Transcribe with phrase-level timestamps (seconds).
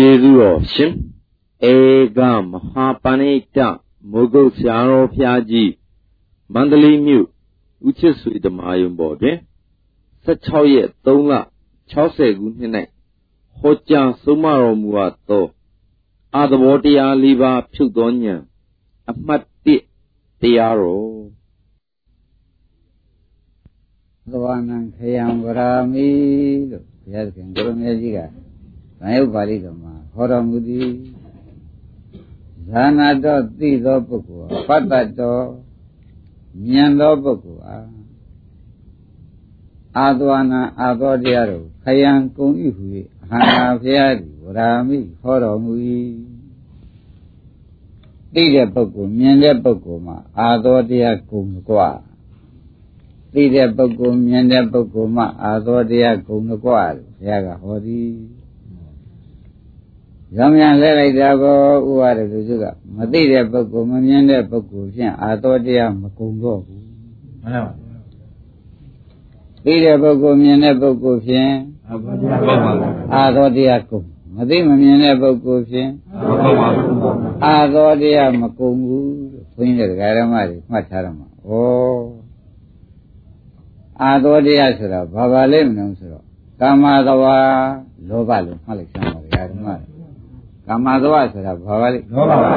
[0.00, 0.92] ကျေးဇူးတော်ရှင်
[1.72, 1.74] ဧ
[2.18, 3.58] ကမဟာပဏိတ
[4.10, 5.72] မိုးကုတ်ဆရာတော်ဖျားကြီး
[6.52, 7.26] မန္တလေးမြို့
[7.86, 9.36] ဦးချစ်ဆွေဓမ္မယုံပေါ်တွင်
[10.26, 11.32] 16ရက်3လ
[11.92, 12.72] 60ခုနှစ်၌
[13.58, 15.46] ဟောကြားဆုံးမတော်မူအပ်သော
[16.34, 18.42] အာသဘောတရား၄ပါးဖြုတ်သောဉာဏ်
[19.10, 19.42] အမှတ်
[19.92, 21.08] 1တရားတော်
[24.30, 26.08] သဝနံခယံဝရာမိ
[26.70, 28.20] လို့ဘုရားသခင်ကိုရမေကြီးက
[29.00, 30.90] သံယုတ်ပါဠိတော်မှာဟောတော်မူသည်
[32.70, 35.44] ဇာနာတော်သိသောပုဂ္ဂိုလ်ပတ္တတော်
[36.68, 37.88] ဉာဏ်သောပုဂ္ဂိုလ်အား
[39.96, 42.84] အာသဝနာအာသောတရားတို့ခယံကုန်ဤဟု၍
[43.22, 45.72] အဟံဖျားသည်ဝရာမိဟောတော်မူ၏
[48.34, 51.80] သိတဲ့ပုဂ္ဂိုလ်မြင်တဲ့ပုဂ္ဂိုလ်မှာအာသောတရားကုန်ကြွ
[53.32, 56.72] သိတဲ့ပုဂ္ဂိုလ်မြင်တဲ့ပုဂ္ဂိုလ်မှာအာသောတရားကုန်ကြွလို့ဘု
[57.28, 58.37] ရားကဟောသည်
[60.36, 61.56] ရောင်မြန်လဲလိုက်တာကို
[61.88, 62.64] ဥပါဒသူစုက
[62.96, 66.82] မသိတဲ့ပုဂ္ဂိုလ်မမြင်တဲ့ပုဂ္ဂိုလ်ဖြင့်အာသောတရားမကုံတော့ဘူး
[67.42, 67.72] မှန်ပါပါ
[69.64, 71.52] သိတဲ့ပုဂ္ဂိုလ်မြင်တဲ့ပုဂ္ဂိုလ်ဖြင့်
[73.14, 74.00] အာသောတရားကုံ
[74.34, 75.90] မသိမမြင်တဲ့ပုဂ္ဂိုလ်ဖြင့်
[77.44, 79.12] အာသောတရားမကုံဘူး
[79.54, 81.50] ဘုန်းကြီးတွေကဓမ္မတွေမှတ်ထားရမှာဩ
[84.02, 86.24] အာသောတရားဆိုတာဘာပါလဲမလို့ဆိုတော့
[86.60, 87.36] ကာမသဝါ
[88.08, 89.20] လောဘလို့မှတ်လိုက်စမ်းပါ
[89.52, 89.97] ဓမ္မတွေ
[90.68, 92.50] ကာမသဝဆိုတာဘာပါလဲလောဘပါ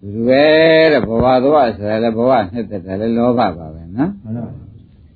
[0.00, 0.44] သူပဲ
[0.92, 4.44] တဲ့ဘဝသဝဆိုတာလည်းဘဝနှစ်သက်တယ်လည်းလောဘပါပဲနော်မှန်ပါ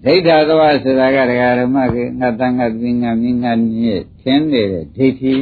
[0.04, 5.34] ဒိဋ္ဌာသဝဆိုတာကဒကာဓမ္မကငါတန်ငါပင်ငါမြင်ငါမြင့်ထင်းနေတဲ့ဒိဋ္ဌိ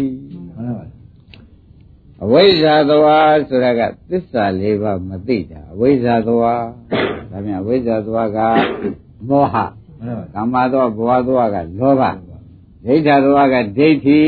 [0.57, 0.85] မှန်ပါ
[2.25, 3.07] အဝိဇ္ဇာသဝ
[3.49, 6.57] ဆိုတာကသစ္စာ၄ပါးမသိတာအဝိဇ္ဇာသဝဒါ
[7.45, 8.39] ပြန်အဝိဇ္ဇာသဝက
[9.29, 9.57] မောဟ
[10.35, 12.03] ကာမသောဘဝသောကလောဘ
[12.85, 14.21] ဒိဋ္ဌာသောကဒိဋ္ဌိ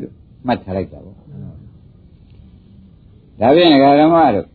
[0.00, 0.12] လို့
[0.46, 1.03] မှတ်ထားလိုက်တာပေါ့
[3.40, 4.48] ဒါဖြင့်ဓမ္မတို့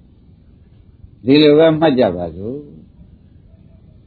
[1.25, 2.57] ဒီလိုပဲမှတ်ကြပါစို့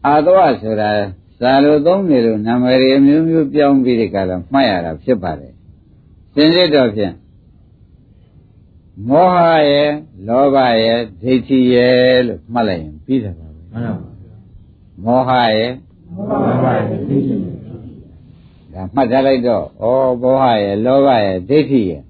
[0.06, 0.90] အာသဝဆိုတာ
[1.38, 5.52] ဇာလိုသုံးနေလို့နာမည်အမျိုးမျိုးပြောင်းပြီးဒီကလာမှတ်ရတာဖြစ်ပါတယ်
[6.34, 7.14] စင်စစ်တော့ဖြင့်
[9.08, 9.36] မောဟ
[9.70, 9.90] ရဲ့
[10.28, 13.94] လောဘရဲ့ဒိဋ္ဌိရဲ့လို့မှတ်လိုက်ရင်ပြီးတယ်ပါပဲမှန်ပါ
[15.04, 15.72] မောဟရဲ့
[16.16, 17.36] မောဟရဲ့ဒိဋ္ဌိ
[18.72, 19.84] ဒါမှတ်ထားလိုက်တော့ဩ
[20.22, 22.02] မောဟရဲ့လောဘရဲ့ဒိဋ္ဌိရဲ့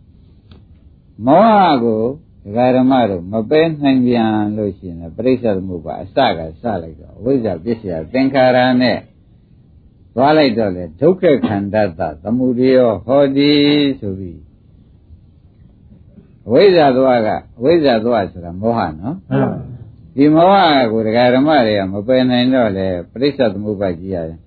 [1.26, 2.02] မောဟကို
[2.44, 8.98] ဒကာဓမ္မတို့မပဲနိုင်ပြန်လို့ရှိရင်ပြိဿသမုပ္ပါအစကစလိုက်တော့ဝိဇ္ဇာပစ္စယသင်္ခါရနဲ့
[10.14, 13.52] သွားလိုက်တော့လေဒုက္ခခန္ဓာတသမုဒယောဟောတိ
[14.00, 14.40] ဆိုပြီး
[16.50, 17.28] ဝိဇ္ဇာသွားက
[17.62, 19.16] ဝိဇ္ဇာသွားဆိုတာမောဟနော်
[20.16, 20.54] ဒီမောဟ
[20.92, 24.38] ကိုဒကာဓမ္မတွေကမပယ်နိုင်တော့လေပြိဿသမုပ္ပါကြီးရတယ်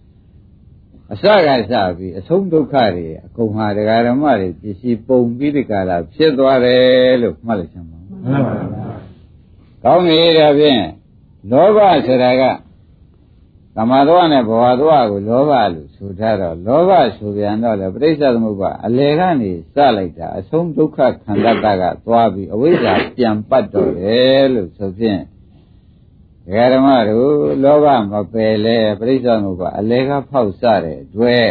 [1.11, 8.85] အစကစပြီးအဆုံးဒုက္ခတွေအကုန်ဟာဒကာဓမ္မတွေပစ္စည်းပုံပြီးဒီကလာဖြစ်သွားတယ်လို့မှတ်လိုက်ချင်ပါဘူးမှန်ပါပါ
[9.83, 10.83] ကောင်းပြီဒါဖြင့်
[11.51, 12.43] လောဘဆိုတာက
[13.75, 25.21] သမာဓိနဲ့ဘဝသွားကိုလောဘလို့ဆိုထားတော့လောဘဆိုပြန်တော့လေပရိစ္ဆေသမုပ္ပါအလေကနေစလိုက်တာအဆုံးဒုက္ခခန္ဓာတကသွားပြီးအဝိဇ္ဇာပြန်ပတ်တော့တယ်လို့ဆိုဖြင့်
[26.45, 27.31] ဒကာဓမ္မတို့
[27.63, 31.49] လောဘမပယ်လဲပြိဿမှုကအလေကဖောက်စတဲ့အတွက်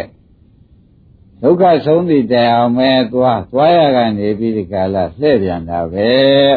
[1.43, 6.07] ဒုက္ခဆုံးသည့်တရားမဲသွားသွားရကနေပြီးဒီကလာလှည့်ပြန်တာပဲ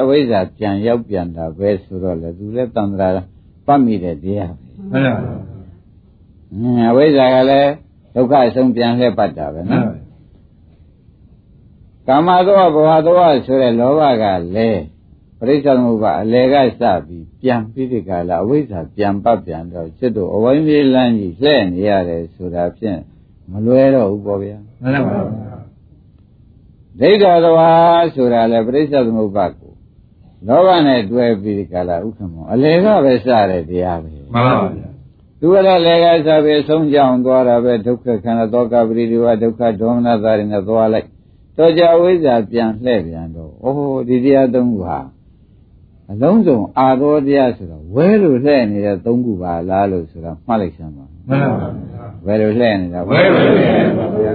[0.03, 3.09] အဝိဇ္ဇာပြန်ရောက်ပြန်တာပဲဆိုတော့လေသူလည်းတန်ត្រာ
[3.67, 5.37] ပတ်မိတဲ့တရားပဲမှန်ပါပါ
[6.91, 7.71] အဝိဇ္ဇာကလည်း
[8.15, 9.89] ဒုက္ခဆုံးပြန်လှည့်ပတ်တာပဲနော်
[12.07, 13.15] ကာမသောဘဝသော
[13.47, 14.25] ဆိုတဲ့လောဘက
[14.57, 14.83] လည်း
[15.41, 23.01] ပရိစ္ဆေသမုပ္ပါအလေကစပြီးပြန်ပြီးဒီကလာအဝိဇ္ဇာပြန်ပတ်ပြန်တော့စစ်တို့အဝိဇ္ဇေလန်းကြီးလှည့်နေရတယ်ဆိုတာဖြင့်
[23.51, 25.59] မလွဲတော့ဘူးပေါ့ဗျာမှန်ပါပါ
[27.01, 27.71] ဒိဋ္ဌာသဝါ
[28.15, 29.73] ဆိုတာလေပရိစ္ဆေသမုပ္ပါကို
[30.47, 34.67] လောဘနဲ့တွဲပြီးဒီကလာဥက္ကမောအလေကပဲစတဲ့တရားပဲမှန်ပါပါ
[35.41, 41.09] သူကလည်းလေကစားပြီးဆုံးကြောင်သွားတာပဲဒုက္ခခန္ဓာသောကပရိဒီဝဒုက္ခဒေါမနသာရနဲ့သွားလိုက်
[41.57, 44.99] တော့ကြဝိဇ္ဇာပြန်လှည့်ပြန်တော့အိုးဒီတရားသုံးခုဟာ
[46.13, 51.69] အလုံးစုံအာသောတရားဆိုတော့ဝဲလို့လှဲ့နေတဲ့သုံးခုပါလားလို့ဆိုတာမှတ်လိုက်စမ်းပါမှန်ပါပါ
[52.27, 54.33] ဝဲလို့လှဲ့နေတာဝဲလို့လှဲ့ပါဗျာ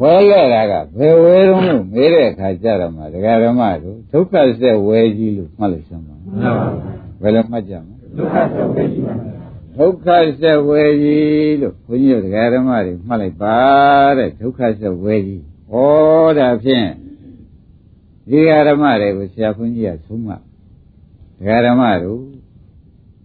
[0.00, 6.68] ဝဲလဲတာကဘယ်ဝဲတုံးလို့မေးတဲ့အခါကျတော့မှဒကာဓမ္မတို့ဒုက္ခဆက်ဝဲကြီးလို့မှတ်လိုက်စမ်းပါမှန်ပါပါ
[7.22, 9.14] ဘယ်လိုမှတ်ကြမလဲဒုက္ခဆက်ဝဲကြီးပါ
[9.78, 10.06] ဒုက္ခ
[10.40, 13.58] ဆက်ဝဲကြီးလို့ဘုန်းကြီးတို့ဒကာဓမ္မတွေမှတ်လိုက်ပါ
[14.18, 15.42] တဲ့ဒုက္ခဆက်ဝဲကြီး
[15.72, 15.74] ဩ
[16.38, 16.88] ဒါဖြင့်
[18.30, 20.36] ဒီဓမ္မတွေကိုဆရာဘုန်းကြီးကသုံးမှ
[21.42, 22.20] ဒကာဓမ္မတို့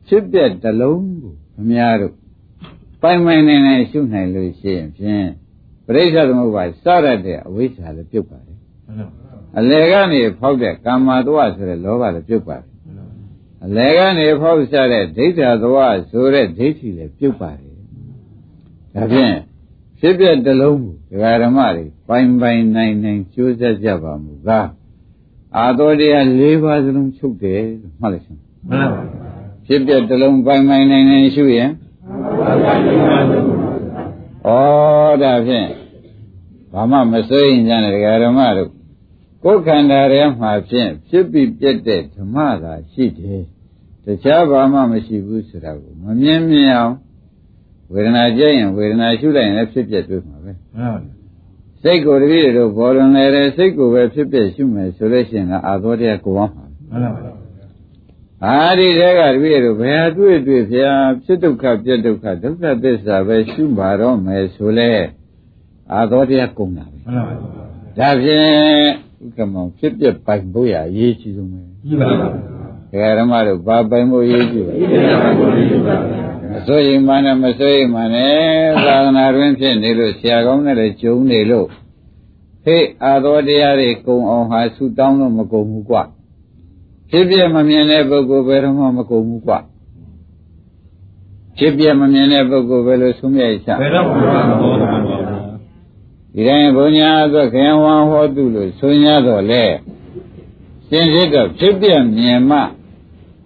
[0.07, 2.15] ဖြစ်ပြက်တလုံးကိုအများတို့
[3.01, 5.27] ပိုင်ပိုင်နိုင်နိုင်ရှုနိုင်လို့ရှိရင်ဖြင့်
[5.85, 8.59] ပရိစ္ဆေသမုပ္ပါစရတဲ့အဝိဇ္ဇာလည်းပြုတ်ပါတယ်
[9.57, 12.69] အလယ်ကနေဖောက်တဲ့ကာမသဝဆိုတဲ့လောဘလည်းပြုတ်ပါတယ်
[13.65, 15.77] အလယ်ကနေဖောက်စားတဲ့ဒိဋ္ဌသဝ
[16.09, 17.75] ဆိုတဲ့ဒိဋ္ဌိလည်းပြုတ်ပါတယ်
[18.93, 19.35] ဒါဖြင့်
[19.99, 24.67] ဖြစ်ပြတလုံးကိုဒကာဓမ္မတွေပိုင်ပိုင်နိုင်နိုင်ကြိုးစားကြပါမူကား
[25.55, 28.39] အာတော်တရား၄ပါးစလုံးချုပ်တယ်လို့မှတ်လိုက်စမ်း
[28.69, 29.27] မှန်ပါဗျာ
[29.65, 31.69] ဖြစ်ပြတလုံးပိုင်ပိုင်နိုင်နိုင်ရှုရင်
[34.45, 34.49] ဩ
[35.23, 35.69] ဒါဖြင့်
[36.73, 38.71] ဘာမှမစိုးရင်ကြတဲ့ဒကာဓမ္မတို့
[39.44, 43.43] ကိုယ်ခန္ဓာထဲမှာဖြင့်ဖြစ်ပြီးပြတ်တဲ့ဓမ္မသာရှိတယ်
[44.05, 46.95] တခြားဘာမှမရှိဘူးဆိုတာကိုမမြင်မြင်အောင်
[47.91, 50.51] ဝေဒနာကြည့်ရင်ဝေဒနာရှုလိုက်ရင်လည်းဖြစ်ပြတွေ့မှာပဲ
[51.88, 57.31] စိတ်ကိုတပည့်တို့ဘောလုံးလေတဲ့စိတ်ကိုပဲဖြစ်ပြရှုမယ်ဆိုလို့ရှိရင်အာသောတရားကိုအောင်မှာမှန်ပါပါ
[58.45, 64.92] အာဒီတဲကတပည့်တို့ဘယ်ဟာတွေ့တွေ့ဖျားဖြစ်ဒုက္ခပြတ်ဒုက္ခဒုက္ခသစ္စာပဲရှုပါတော့မယ်ဆိုလဲ
[65.94, 67.63] အာသောတရားကုန်တာပဲမှန်ပါပါ
[67.98, 68.48] ဒါဖြင့်
[69.24, 76.26] ဥက္ကမောင်ဖြစ်ပြပိုင်ဖို့ရအရေးကြီးဆုံးပဲကြီးပါပါဒကာဓမ္မတို့ဘာပိုင်ဖို့အရေးကြီးပါမ
[76.65, 78.36] စိုးရိမ်မှနဲ့မစိုးရိမ်မှနဲ့
[78.86, 81.68] သာသနာတွင်ဖြစ်နေလို့ဆရာကောင်းနဲ့လည်းဂျုံနေလို့
[82.63, 85.98] ဟေ့အာသောတရားတွေကုံအောင်ဟာဆူတောင်းလို့မကုံဘူးကွ
[87.09, 89.54] ဖြစ်ပြမမြင်တဲ့ပုဂ္ဂိုလ်ဘယ်တော့မှမကုံဘူးကွ
[91.57, 94.13] ဖြစ်ပြမမြင်တဲ့ပုဂ္ဂိုလ်ဘယ်လိုဆုံးမြတ်ချဘယ်တော့မှ
[94.50, 95.18] မဟုတ်ပါဘူး
[96.33, 99.63] ဒီတိုင်းဘုညာအတွက်ခရင်ဝံဟောတုလို့ဆိုရတော့လေ
[100.89, 101.88] စင်စစ်တော့ဖြစ်ပြ
[102.18, 102.60] မြင်မှ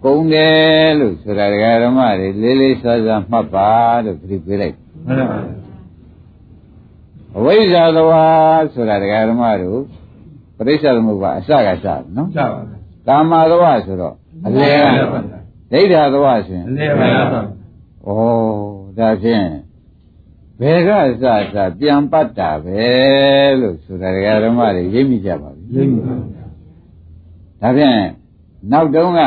[0.04, 3.70] ကုံတယ်လို့ဆိုတာဒကာဓမ္မတွေလေးလေးစားစားမှတ်ပါ
[4.04, 4.76] လို့ပြပြလိုက်
[5.06, 5.38] မှန်ပါပါ
[7.38, 8.24] အဝိဇ္ဇာသဝါ
[8.74, 9.80] ဆိုတာဒကာဓမ္မတို့
[10.56, 12.62] ပရိစ္ဆေသမုပ္ပါအစကစနော်စပါပါ
[13.08, 14.14] ကာမသဝဆိုတော့
[14.46, 14.84] အလယ်က
[15.72, 18.12] ဒိဋ္ဌာသဝဆိုရင်အလယ်ပါပါဩ
[18.98, 19.46] ဒါဖြင့်
[20.60, 20.90] ဘယ်က
[21.22, 21.24] စ
[21.54, 22.82] စပြန်ပတ်တာပဲ
[23.60, 26.46] လို့ဆိုတာဒကာဓမ္မတွေရိပ်မိကြပါပြီရိပ်မိပါဗျာ
[27.60, 27.98] ဒါဖြင့်
[28.72, 29.20] နောက်တုန်းက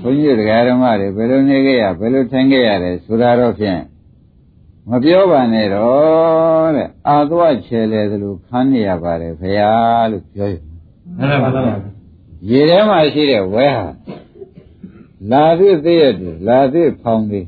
[0.00, 3.80] ဘုန်းကြီးတရားဓမ္မတွေဘယ်လိုနေခဲ့ရဘယ်လိုထိုင်ခဲ့ရတယ်ဆိုတာတော့ဖြင့်
[4.90, 9.70] မပြောပါနဲ့တော့တဲ့အာသွားချေလေသလိုခန်းနေရပါတယ်ဖရာ
[10.10, 10.54] လို့ပြောရ
[11.16, 11.62] မှန်ပါပါ
[12.50, 13.86] ရေထဲမှာရှိတဲ့ဝဲဟာ
[15.30, 17.46] လာသည့်သေးရတယ်လာသည့်ဖောင်းလေး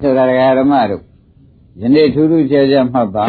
[0.00, 0.24] ဆိုတာ
[0.58, 1.02] ဓမ္မတို့
[1.80, 3.26] ယနေ့ထူးထူးခြားခြားမှတ်ပါ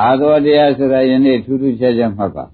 [0.00, 2.44] အာသောတရားဆိုတာယနေ့ထူးထူးခြားခြားမှတ်ပါ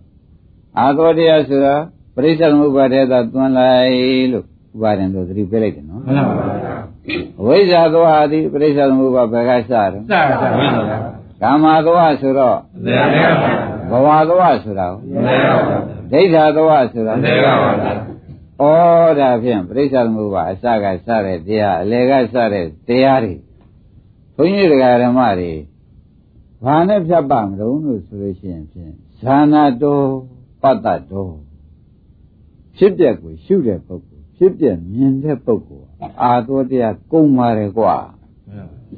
[0.78, 1.74] အာသောတရားဆိုတာ
[2.14, 4.44] ပရိစ္ဆေသမုပ္ပါဒေသာသွန်းလိုက်လို့
[4.74, 6.46] ဥပါဒံတို့သတိပေးလိုက်တယ်နော်မှန်ပါပါ
[7.40, 9.98] အဝိဇ္ဇာသောဟာသည်ပရိစ္ဆေသမုပ္ပါဘယ်ကစတယ်စပါပါ
[11.42, 12.58] ကာမသောဟာဆိုတော့
[13.90, 14.86] ဘဝသောဟာဆိုတာ
[16.12, 18.64] ဒိဋ္ဌာသောဟာဆိုတာဩ
[19.20, 23.34] ဒါဖြင့်ပရိစ္ဆေသမုပ္ပါအစကစတဲ့တရားအလယ်ကစတဲ့တရားတွေ
[24.36, 25.52] ဘုန်းကြီးတရားဓမ္မတွေ
[26.64, 28.92] ဘာနဲ့ဖြတ်ပါမလို့လို့ဆိုလို့ရှိရင်ဖြင့်
[29.22, 30.08] ဇာနာတော်
[30.62, 31.34] ပတ္တတော်
[32.76, 35.88] ဖြစ်ပျက်ကိုရှုတဲ့ပုဂ္ဂိုလ်ဖြစ်ပျက်မြင်တဲ့ပုဂ္ဂိုလ်
[36.22, 37.94] အာသောတရားကုန်ပါတယ်ကွာ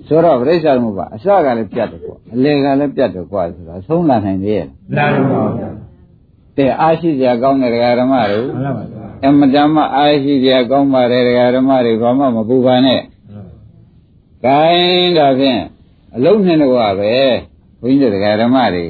[0.06, 4.66] ဆိုတော့ပြိဿမှုပါအစကလည်းပြတ်တယ်ကွာအလယ်ကလည်းပြတ်တယ်ကွာဆိုတာဆုံးလာနိုင်သေးရဲ့
[4.96, 5.90] လာပါဘူး
[6.56, 7.70] တဲ့အားရှိစရာကောင်းတဲ့
[8.00, 11.22] ဓမ္မတွေမှန်ပါပါအမတမအားရှိစရာကောင်းပါတယ်
[11.56, 13.00] ဓမ္မတွေဘာမှမပူပါနဲ့
[14.44, 15.60] ဂိုင်းဒါဖြင့်
[16.16, 17.14] အလုံးနဲ့တော့ပဲ
[17.80, 18.84] ဘုန်းကြီးတို့ဓမ္မတွေ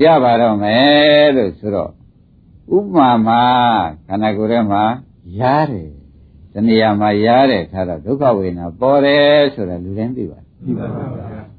[0.00, 1.90] ရပါတော့မယ်လို့ဆိုတော့
[2.76, 3.42] ဥပမာမှာ
[4.06, 4.82] ခန္ဓာကိုယ်ထဲမှာ
[5.40, 5.90] ရားတယ်
[6.52, 11.52] တဏှာမှာရားတယ်ခါတော့ဒုက္ခဝေဒနာပေါ်တယ်ဆိုတာလူတိုင်းသိပါတယ်သိပါပါဘုရား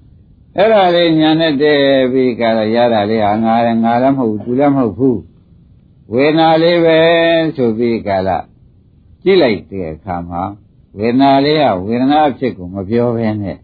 [0.57, 5.19] အဲ့ဒါလေးညာနဲ့တည်းပြီးကြတော့ရတာလေးဟာငါလည်းငါလည်းမဟုတ်ဘူးသူလည်းမဟုတ်ဘူး
[6.13, 6.99] ဝေဒနာလေးပဲ
[7.55, 8.45] ဆိုပြီးကြလား
[9.23, 10.41] ကြည့်လိုက်တဲ့အခါမှာ
[10.97, 13.57] ဝေဒနာလေးကဝေဒနာအဖြစ်ကိုမပြောဘဲနဲ့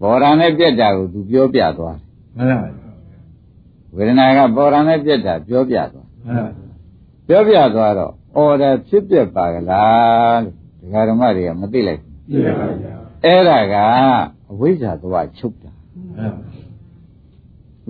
[0.00, 2.68] ဘောရံနဲ့ပြက်တာကိုသူပြောပြသွားတယ်မှန်ပါပါ
[3.96, 6.48] ဝေဒနာကဘောရံနဲ့ပြက်တာပြောပြသွားမှန်ပါ
[7.28, 13.74] ပြောပြသွားတော့အော်တယ်ဖြစ်ပြပါကလားလို့ဒကာဓမ္မတွေကမသိလိုက်ဘူးသိပါဗျာအဲ့ဒါက
[14.50, 15.70] အဝိဇ္ဇာသွားချုပ်တာ
[16.16, 16.32] မှန်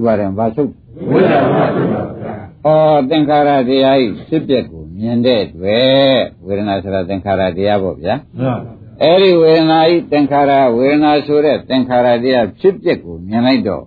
[0.05, 0.71] ပါဥပါဒံဘာချုပ်
[1.11, 2.35] ဝိဇ္ဇာသွားချုပ်ပါဗျာ
[2.67, 13.85] အော်သင်္ခါရတရားဤဖြစ်ပြကိုမြင်တဲ့တွေ့ဝေဒနာဆိုတာသင်္ခါရတရားပေါ့ဗျာမှန်ပါအဲ့ဒီဝေဒနာဤသင်္ခါရဝေဒနာဆိုတဲ့သင်္ခါရတရားဖြစ်ပြကိုမြင်လိုက်တော့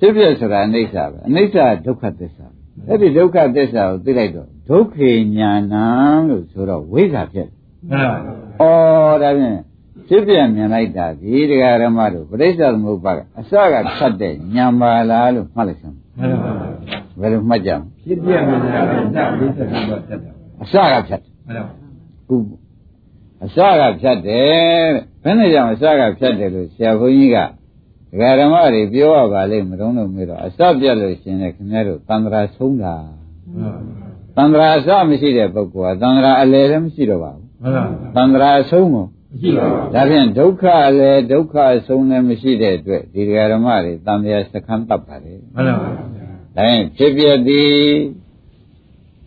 [0.00, 2.46] ဖြစ်ပြဆိုတာအနိစ္စပဲအနိစ္စဒုက္ခသစ္စာ
[2.88, 5.74] အဲ့ဒီဒုက္ခသစ္စာကိုသိလိုက်တော့ဒုက္ခေညာဏ
[6.28, 7.48] လို့ဆိုတော့ဝိဇ္ဇာဖြစ်
[7.90, 8.08] မှန်
[8.60, 8.74] ပါ
[9.12, 9.58] ဩဒါဖြင့်
[10.08, 16.52] ဖြစ်ပြမြင်လိုက်တာဒီတရားဓမ္မတို့ပရိစ္ဆေသမုပ္ပါကအစကဖြတ်တဲ့ညာပါလားလို့မှတ်လိုက်စမ်းမှန်ပါ
[17.20, 20.30] ဘယ်လိုမှတ်ကြမဖြစ်ပြမြင်တာကအစဝိဇ္ဇာကဖြတ်တာ
[20.62, 21.72] အစကဖြတ်မှန်ပါ
[22.28, 22.36] ခု
[23.44, 27.36] အစကဖြတ်တယ်တဲ့ဘယ်နဲ့ကြောင့်အစကဖြတ်တယ်လို့ဆရာဘုန်းကြီးက
[28.10, 32.94] ဒကာဓမ္မတွေပြောရပါလိမ့်မတုံးလို့မေးတော့အစပြတ်လို့ရှင်လေခင်ဗျားတို့တန္တရာဆုံးတာ
[34.36, 37.84] တန္တရာအစမရှိတဲ့ပုဂ္ဂိုလ်ကတန္တရာအလယ်လည်းမရှိတော့ပါဘူးမှန်ပါ
[38.16, 45.90] တန္တရာအဆုံးကိုမရှိပါဘူးဒါဖြင့်ဒုက္ခအလယ်ဒုက္ခအဆုံးလည်းမရှိတဲ့အတွက်ဒီဒကာဓမ္မတွေတန်တရားစခန်းတပ်ပါလေမှန်ပါ
[46.56, 47.72] ဒါရင်ဖြစ်ပြသည်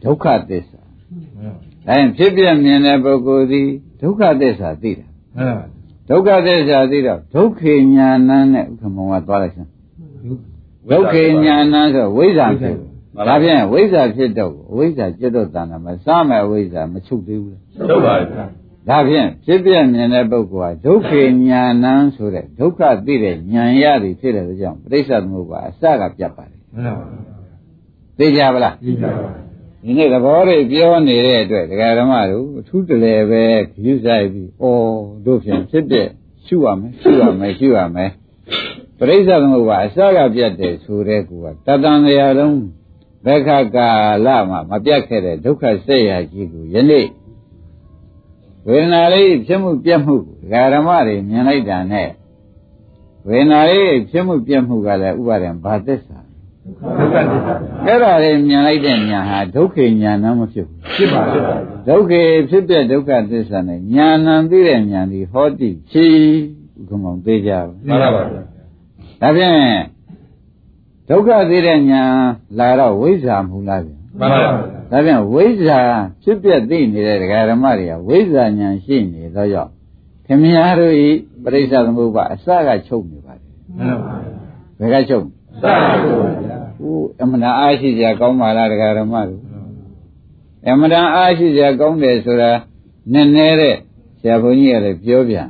[0.04, 0.82] ဒုက္ခသစ္စာ
[1.88, 3.68] ဒါရင်ဖြစ်ပြမြင်တဲ့ပုဂ္ဂိုလ်သည်
[4.02, 5.66] ဒုက္ခသစ္စာသိတာမှန်ပါ
[6.10, 9.70] ဒုက္ခသစ္စာသိတော့ဒုက္ခေညာဏနဲ့ဥက္ကမောကသွားလိုက်စမ်း
[10.92, 12.76] ဒုက္ခေညာဏဆိုဝိဇ္ဇာဖြစ်
[13.28, 17.58] ဒါဖြင့်ဝိဇ္ဇာဖြစ်တော့အဝိဇ္ဇာจิตတော့တဏ္ဍမစမဲ့အဝိဇ္ဇာမချုပ်သေးဘူး
[17.90, 18.28] ဟုတ်ပါပြီ
[18.90, 27.06] ဒါဖြင့်ဖြစ်ပြမြင်တဲ့ပုဂ္ဂိုလ်ဟာဒုက္ခေညာဏဆိုတဲ့ဒုက္ခသိတဲ့ဉာဏ်ရသည်ဖြစ်တဲ့ကြောင့်ပရိစ္ဆေသမုပ္ပါအစကပြတ်ပါတယ်မှန်ပါ
[28.18, 29.43] သိကြပါလားကြည့်ကြပါ
[29.86, 34.64] ဒီနေ့သဘောတွေပြောနေတဲ့အတွက်ဒကာဓမ္မတို့အထူးတလဲပဲခရုဆိုင်ပြီးဩ
[35.26, 36.08] တို့ဖြင့်ဖြစ်တဲ့
[36.46, 38.12] ရှုရမယ်ရှုရမယ်ရှုရမယ်
[38.98, 42.60] ပရိစ္ဆေသမုပ္ပါအစကပြတ်တယ်ဆိုတဲ့ကူကတတန်တရားလုံး
[43.26, 43.90] ဘက္ခကာ
[44.26, 47.08] လမှာမပြတ်ခဲ့တဲ့ဒုက္ခစိတ်ရကြီးကိုယနေ့
[48.68, 50.22] ဝေဒနာလေးဖြစ်မှုပြတ်မှုဒ
[50.54, 52.10] ကာဓမ္မတွေမြင်လိုက်တာနဲ့
[53.28, 56.23] ဝေဒနာလေးဖြစ်မှုပြတ်မှုကလည်းဥပါဒံဘာသစ္စာဒုက္ခသစ္စာ
[57.86, 61.56] အဲ့ဒါလေးမြင်လိုက်တဲ့ညာဟာဒုက္ခညာဏမဖြစ်ဘူးဖြစ်ပါဖြစ်ပါ
[61.88, 62.12] ဒုက္ခ
[62.50, 66.06] ဖြစ်တဲ့ဒုက္ခသစ္စာနဲ့ညာဏသိတဲ့ညာဒီဟောတိဖြီ
[66.78, 69.58] ဥက္ကမောင်သေးကြပါမှန်ပါပါဒါဖြင့်
[71.10, 72.04] ဒုက္ခသိတဲ့ညာ
[72.58, 74.52] လာတော့ဝိဇ္ဇာမူလားဗျမှန်ပါပါ
[74.92, 75.80] ဒါဖြင့်ဝိဇ္ဇာ
[76.24, 79.72] ဖြစ်ပြသိနေတဲ့ဒကာဓမ္မတွေကဝိဇ္ဇာညာရှိနေတော့ကြောင့်
[80.26, 81.10] ခင်ဗျားတို့ဤ
[81.44, 84.16] ပရိစ္ဆသမုပ္ပါအစကချုပ်နေပါတယ်မှန်ပါ
[84.80, 85.26] ဘယ်ကချုပ်
[85.64, 85.94] စပါပါ
[86.44, 89.42] ဗျာဦးအမှန်တရားအားရှိကြကောင်းပါလားဒကာဓမ္မတို့
[90.68, 92.52] အမှန်တန်အားရှိစရာကောင်းတယ်ဆိုတာ
[93.14, 93.76] နည်းနည်းတဲ့
[94.20, 95.50] ဆရာဘုန်းကြီးကလည်းပြောပြန်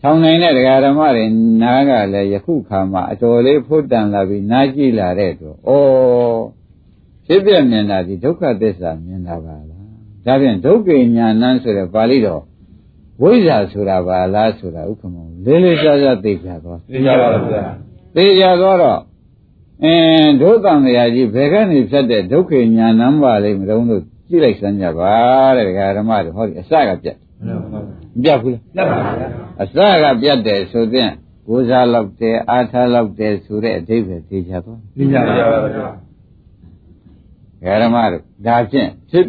[0.00, 1.24] ထောင်နိုင်တဲ့ဒကာဓမ္မတွေ
[1.62, 5.70] နားကလည်းယခုခါမှာအတော်လေးဖုတ်တန်လာပြီးနားကြည့်လာတဲ့အတွက်ဩ
[7.26, 9.84] ဖြစ်ပြမြင်တာဒီဒုက္ခသစ္စာမြင်တာပါလား
[10.26, 12.42] ဒါဖြင့်ဒုက္ခညာဏဆိုတဲ့ပါဠိတော်
[13.22, 17.64] ဝိဇ္ဇာဆိုတာပါလားဆိုတာဥက္ကမောလေးလေးစားစားသိကြသွားသိကြပါဗျာ
[18.14, 19.00] သိကြသွားတော့
[19.82, 25.14] အင်းဒုက္ခမယာကြီးဘယ်ကနေဖြတ်တဲ့ဒုက္ခညာဏပါလိမ့်မတုံးလို့ကြည့်လိုက်စမ်းကြပါ
[25.56, 27.16] တဲ့ဒကာဓမ္မတွေဟောဒီအစကပြတ်
[27.46, 27.86] မှန်ပါမ
[28.22, 29.26] ပြတ်ဘူးလားလက်ပါဗျာ
[29.62, 31.08] အစကပြတ်တယ်ဆိုတဲ့
[31.46, 35.78] ကိုးစားလောက်တယ်အာထားလောက်တယ်ဆိုတဲ့အဓိပ္ပာယ်သိကြသွားသိကြပါဗျာဒ
[37.64, 39.26] ကာဓမ္မတို့ဒါဖြင့်ဖြစ်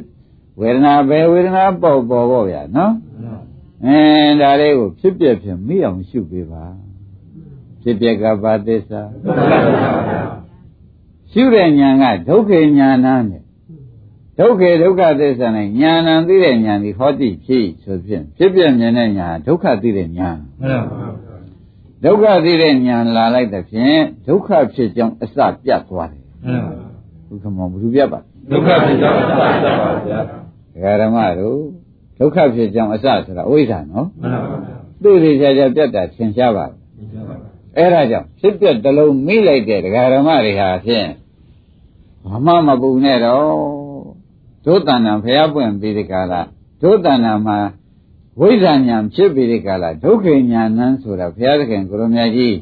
[0.59, 2.93] ဝေဒနာပဲဝေဒနာပေါ့ပေါ့ပေါ့ဗျာနော်
[3.85, 6.65] အင်းဒါလေးကိုဖြစ်ပြဖြစ်မိအောင်ရှုပေးပါ
[7.81, 10.34] ဖြစ်ပြကဘာသစ္စာဒုက္ခသစ္စာဗျာ
[11.37, 13.41] ရှုတဲ့ဉာဏ်ကဒုက္ခဉာဏ်နဲ့
[14.39, 21.07] ဒုက္ခဒုက္ခသစ္စာနဲ့ဉာဏ်သိတဲ့ဉာဏ်ဒီဟောတိဖြစ်ဆိုဖြင့်ဖြစ်ပြမြင်တဲ့ဉာဏ်ဒုက္ခသိတဲ့ဉာဏ်မှန်ပါ
[22.05, 26.75] ဒုက္ခသိတဲ့ဉာဏ်လာလိုက်တဲ့ဖြင့်ဒုက္ခဖြစ်ကြောင်းအစပြတ်သွားတယ်မှန်ပါ
[27.27, 28.19] ဘုခမောဘုသူပြတ်ပါ
[28.51, 30.31] ဒုက္ခသစ္စာအစတတ်ပါဗျာဒ
[30.83, 31.57] ကာဓမ္မတို့
[32.19, 37.35] ဒုက္ခဖြစ်ကြောင်းအစဆိုတာအဝိဇ္ဇာနော်မှန်ပါဗျာသူ့လေချာချာပြတ်တာသင်ရှားပါသိကြပါ
[37.77, 41.07] အဲ့ဒါကြောင့်ဖြစ်ပြတစ်လုံးမိလိုက်တဲ့ဒကာဓမ္မတွေဟာဖြင့်
[42.25, 43.45] ဘာမှမပူနဲ့တော့
[44.65, 46.41] ဒုတဏ္ဏဖျားပွင့်ပြီးဒီကလာ
[46.81, 47.57] ဒုတဏ္ဏမှာ
[48.39, 52.57] ဝိဇ္ဇာဉာဏ်ဖြစ်ပြီးဒီကလာဒုက္ခဉာဏ်နန်းဆိုတာဘုရားသခင်ကိုရမကြီး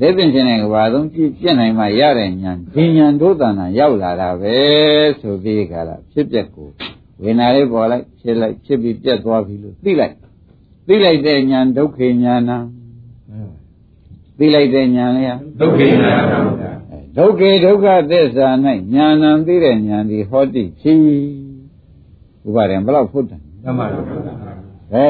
[0.00, 4.54] လက်ပင်ရှင်တဲ့ကဘာဆုံးကြည့်ပြနိုင်မှရတဲ့ဉာဏ်ဒီဉာဏ်ဒုတဏ္ဏရောက်လာတာပဲ
[5.20, 6.68] ဆိုပြီးဒီကလာဖြစ်ပြက်ကို
[7.22, 10.14] ဝေနာလေးပေါ်လိုက်ဖြစ်လိုက်ဖြစ်ပြီးပြက်သွားပြီလို့သိလိုက်
[10.88, 12.16] သိလိုက်တဲ့ဉာဏ်ဒုက္ခဉာဏ်
[12.48, 12.66] နန်း
[14.38, 16.16] သိလိုက်တဲ့ဉာဏ်လေးဟာဒုက္ခနာ
[16.60, 16.79] ဗျာ
[17.20, 18.48] ဒုက္ခေဒုက္ခသစ္စာ၌
[18.94, 20.98] ညာဏံသိတဲ့ဉာဏ်ဒီဟောတိဖြစ်
[22.46, 24.02] ဥပါရင်ဘယ်လောက်ဖုတ်တယ်မှန်ပါဗျာ
[24.94, 25.06] အဲ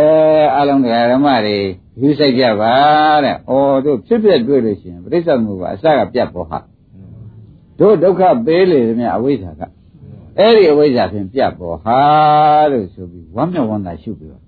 [0.56, 1.56] အလုံးတရားဓမ္မတွေ
[2.00, 2.74] ယူဆိုင်ကြပါ
[3.24, 6.58] တဲ့။အော်တို့ဖြစ်ဖြစ်တွေ့လို့ရှိရင်ပြိဿမှုကအစကပြတ်ပေါ်ဟာ
[7.78, 9.62] တို့ဒုက္ခပေးလေသမျှအဝိဇ္ဇာက
[10.38, 12.00] အဲ့ဒီအဝိဇ္ဇာဖြင့်ပြတ်ပေါ်ဟာ
[12.72, 14.42] လို့ဆိုပြီးဝမ်းမြောက်ဝမ်းသာရှုပြီးတော့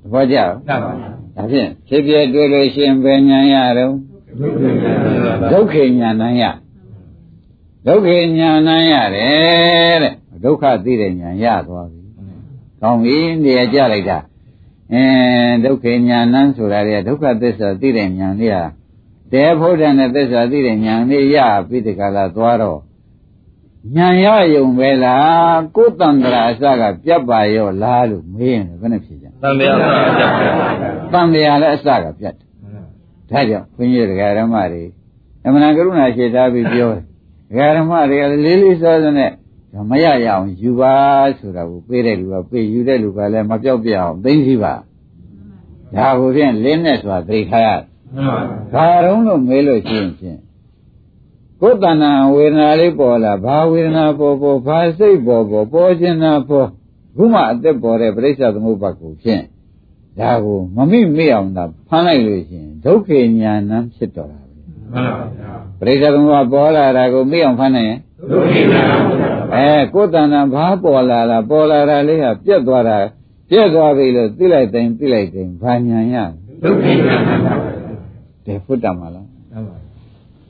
[0.00, 3.94] သဘောကျလားမှန်ပါဗျာဒါဖြင့်ဖြစ်ဖြစ်တွေ့လို့ရှိရင်ဘယ်ဉာဏ်ရတော့
[4.40, 4.90] ဒုက္ခနာဗျာ
[5.52, 6.44] ဒုက္ခညာဏ်ရ
[7.86, 10.14] ဒုက္ခညာဏ်ရတယ်တဲ့
[10.44, 12.02] ဒုက္ခသိတဲ့ညာရသွားပြီ။
[12.80, 14.18] ကောင်းပြီနေရာကြလိုက်တာ
[14.92, 18.64] အင်းဒုက္ခညာဏ်ဆိုတာလေဒုက္ခသစ္စာသိတဲ့ညာလေးဟာ
[19.32, 21.36] တေဘုဒ္ဓနဲ့သစ္စာသိတဲ့ညာလေးရ
[21.68, 22.80] ပြီးတကလာသွားတော့
[23.96, 30.28] ညာရယုံပဲလားကိုယ်တန်ត្រာအစကပြတ်ပါရောလားလို့မေးရင်ဘယ်နဲ့ဖြေကြသံဃာဆရာဗျာ။
[31.12, 32.45] တန်တရားလည်းအစကပြတ်တယ်
[33.30, 34.84] ဒါကြောင့်ဘုန်းကြီးတရားဓမ္မတွေ
[35.44, 37.02] အမှန်ကရုဏာရှိထားပြီးပြောတယ်
[37.50, 39.30] တရားဓမ္မတွေကလေးလေးစောစောနဲ့
[39.90, 40.94] မရရအောင်ယူပါ
[41.38, 44.74] ဆိုတာကိုပေးတဲ့လူကပေးယူတဲ့လူကလည်းမပြောက်ပြအောင်သိသိပါ
[45.96, 47.68] ဒါကိုဖြင့်လင်းနဲ့ဆိုတာသိထားရ
[48.14, 48.40] မှန်ပါ
[48.72, 50.38] ဗျာဘာတော့လို့မေးလို့ရှိရင်ဖြင့်
[51.60, 56.68] ကိုယ်တဏ္ဍာဝေဒနာလေးပေါ်လာဘာဝေဒနာပေါ်ပေါ်ဘာစိတ်ပေါ်ပေါ်ပေါ်ခြင်းနာပေါ်
[57.16, 59.42] ခုမှအသက်ပေါ်တဲ့ပြိဿသမုပ္ပါကိုဖြင့်
[60.20, 64.52] ဒါကိုမမိမေ့အောင်သာဖမ်းလိုက်လို့ရှိရင်ဒုက္ခညာဏဖြစ်တော်တာပဲ
[64.92, 67.98] မှန်ပါဗျာပြိဿသမုပ္ပါပေါ်လာတာကိုမေ့အောင်ဖမ်းနိုင်ရင်
[68.30, 72.98] ဒုက္ခိနာဗျာအဲကိုယ်တဏ္ဍာဘာပေါ်လာတာပေါ်လာတာလေးဟာပြက်သွားတာ
[73.50, 76.14] ပြက်သွားပြီလို့သိလိုက်တိုင်းသိလိုက်တိုင်းဘာညာရ
[76.62, 77.54] ဒုက္ခိနာဗျာ
[78.46, 79.76] တယ်ဖွတ်တာမလားမှန်ပါ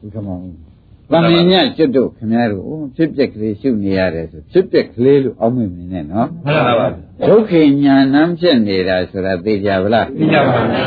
[0.00, 0.65] ဒီကမောင်
[1.12, 6.88] တမင်ညကျွတ်တို့ခင်ဗျားတို့အိုးဖြစ်ပျက်ကလေးရှုနေရတယ်ဆိုဖြစ်ပျက်ကလေးလို့အောက်မေ့နေနဲ့နော်မှန်ပါဗျာ
[7.28, 10.86] ဒုက္ခညာဏ်ဖြစ်နေတာဆိုတာသိကြဗလားသိကြပါဗျာ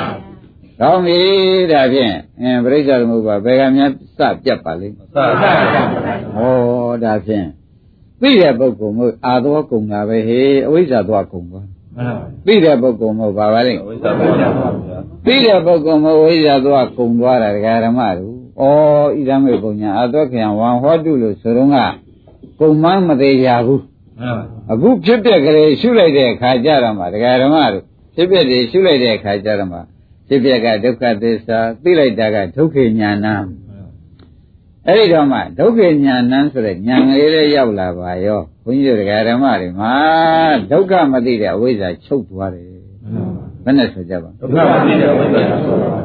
[0.81, 1.19] ကောင်းပြီ
[1.71, 5.51] ဒါဖြင့်အင်းပြိဿသမုပ္ပါဘယ်ကများစပြတ်ပါလိမ့်သာသာ
[6.35, 6.39] ဩ
[7.03, 7.47] ဒါဖြင့်
[8.21, 14.49] သိတဲ့ပုဂ္ဂိုလ်မို့အာသောကုံတာပဲဟေးအဝိဇ္ဇာသွားကုံသွားမှန်ပါသိတဲ့ပုဂ္ဂိုလ်မို့ဘာပါလိမ့်ဝိသဘောဗျာ
[15.25, 18.28] သိတဲ့ပုဂ္ဂိုလ်မို့ဝိဇ္ဇာသွားကုံသွားတာဒကာဓမ္မတို့
[18.59, 18.63] ဩ
[19.15, 21.77] ဣဒမေပုံညာအာသောခယံဝံဟောတုလို့ဆိုတော့က
[22.59, 23.83] ကုံမမသေးရဘူး
[24.19, 27.83] မှန်ပါအခုဖြစ်ပျက်ကလေးရှုလိုက်တဲ့အခါကျတော့မှဒကာဓမ္မတို့
[28.15, 29.79] ဖြစ်ပျက်တွေရှုလိုက်တဲ့အခါကျတော့မှ
[30.27, 33.27] ဖြစ်ပျက်ကဒုက္ခသစ္စာသိလိုက်တာကဒုက္ခညာဏ
[34.85, 39.93] အဲ့ဒီတော့မှဒုက္ခညာဏဆိုတဲ့ညာငလေးလေးရောက်လာပါရောဘုန်းကြီးတို့ဒကာဓမ္မတွေမှာ
[40.71, 42.65] ဒုက္ခမသိတဲ့အဝိဇ္ဇာချုပ်သွားတယ်
[43.63, 45.43] ဘယ်နဲ့ဆိုကြပါဒုက္ခမသိတဲ့ဝိသဘော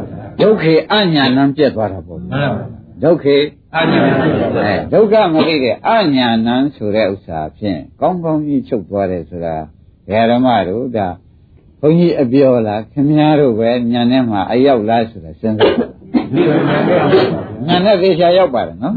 [0.08, 2.64] ဗျာ ဒုက္ခအညာဏပြတ်သွားတာပေါ့မှန်ပါ
[3.02, 3.26] ဒုက္ခ
[3.74, 9.56] အာညာအဲဒုက္ခမသိတဲ့အညာဏဆိုတဲ့ဥစ္စာဖြင့်ကောင်းကောင်းကြီးချုပ်သွားတယ်ဆိုတာ
[10.06, 11.08] ဒကာဓမ္မတို့ဒါ
[11.80, 16.03] ဘုန်းကြီးအပြောလားခင်ဗျားတို့ပဲညာနဲ့မှအရောက်လားဆိုတာစဉ်းစားဒီလိုမှန်ပါ
[17.66, 18.94] ညာနဲ့သေချာရောက်ပါတယ်နော်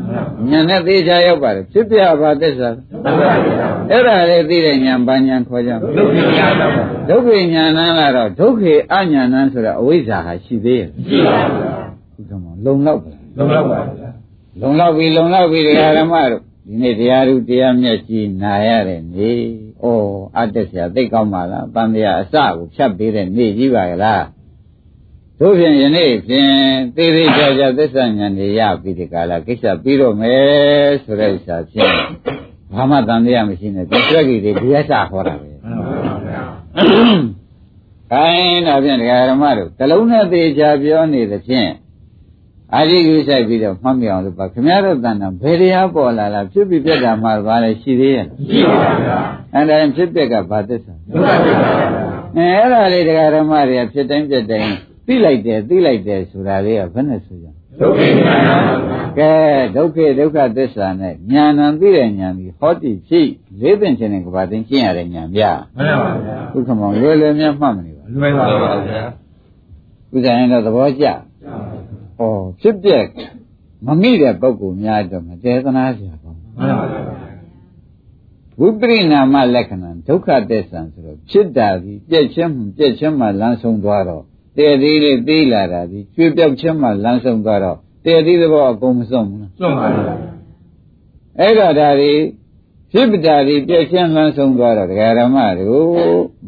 [0.49, 2.69] ညာနဲ့သေချာရောက်ပါတယ်ဖြစ်ပြပါသစ္စာ
[3.03, 6.67] မှန်ပါဗျာအဲ့ဒါလေးသိတဲ့ညာဘာညာခေါ်ကြမလဲဒုက္ခိနာဗျာ
[7.09, 8.63] ဒုက္ခညာဏကတော့ဒုက္ခ
[8.93, 11.73] အညာဏဆိုတဲ့အဝိဇ္ဇာဟာရှိသေးရဲ့ရှိပါဗျာ
[12.15, 14.09] ဒီကမှာလုံလောက်ပါလားလုံးလောက်ပါဗျာ
[14.61, 19.39] လုံလောက်ပြီလုံလောက်ပြီဒကာဓမ္မတို့ဒီနေ့တရားဓုတရားမြတ်ကြီးနာရတဲ့နေ့
[19.83, 19.85] ဩ
[20.37, 24.23] အတ္တဆရာသိတ်ကောင်းပါလားတန်တရားအစကိုဖြတ်ပေးတဲ့နေ့ကြီးပါကလား
[25.39, 26.51] တို့ဖြင့်ယနေ့ဖြင့်
[26.95, 31.93] သေသေးချာချာသစ္စာဉာဏ်တွေရပြီဒီကလာကိစ္စပြီးတော့မယ်ဆိုတဲ့ဥစ္စာဖြင့်
[32.73, 36.41] ဘာမှတန်တရားမရှိနဲ့ဒီစက်ကြီးတွေဒီအစဟောတာပဲမှန်ပါဗျာ
[38.11, 41.69] ခိုင်းတော့ဖြင့်ဒကာဓမ္မတို့ကလုံးနဲ့သေးချာပြောနေတဲ့ဖြင့်
[42.73, 49.19] အာရိကုဆိုင်ပြီးတော့မှတ်မြောင်လို့ပါခမရတို့တန်တာဘယ်တရားပေါ်လာလားဖြစ်ပြီးပြက်တာမှဘာလဲရှိသေးရဲ့ရှိပါဗျာ
[49.53, 51.87] အဲ့ဒါရင်ဖြစ်ပြက်ကဘာသစ္စာဒုက္ခသစ္စာဗျာ
[52.37, 54.71] အဲအဲ့ဒါလေးဒကာဓမ္မတွေကဖြစ်တိုင်းပြက်တိုင်း
[55.07, 57.47] သိလိုက်တယ်သိလိုက်တယ်ဆိုတာလေးကဘယ်နဲ့ဆိုကြ
[57.79, 58.57] ဒုက္ခိနာဗျာ
[59.17, 59.31] ကဲ
[59.75, 63.27] ဒုက္ခဒုက္ခသစ္စာနဲ့ဉာဏ်ံသိတဲ့ဉာဏ်ဒီဟောတိဖြစ်
[63.61, 68.45] လေးပင်ခြင်းနဲ့ကဘာသိကျင့်ရတဲ့ဉာဏ်ဗျာမှန်ပါဗျာဒုက္ခမောင်လွယ်လွယ်များမှတ်မနေပါလွယ်ပါ
[68.87, 69.03] ဗျာ
[70.13, 71.05] ဥစ္စာရင်တော့သဘောကျ။
[72.19, 72.23] ဩ
[72.61, 73.05] ဖြစ်ပြက်
[73.85, 77.01] မမိတဲ့ပုဂ္ဂိုလ်များတော့မတေသနာစရာပေါ့မှန်ပါဗျာ။
[78.59, 84.25] ဝိပရိနာမလက္ခဏာဒုက္ခသစ္စာဆိုတော့ဖြစ်တာဒီပြက်ချင်းမှပြက်ချင်းမှလမ်းဆုံးသွားတော့
[84.57, 90.13] တည်သေးလေးသေးလာတာဒီကျွေးပြောက်ချင်းမှလမ်းဆုံးသွားတော့တည်သေးသဘောအကုန်မဆုံးဘူးလားစွန့်ပါဗျာ။
[91.39, 92.13] အဲ့တော့ဒါဒီ
[92.91, 95.87] ဖြစ်ပတာဒီပြက်ချင်းလမ်းဆုံးသွားတော့ဒကာရမတို့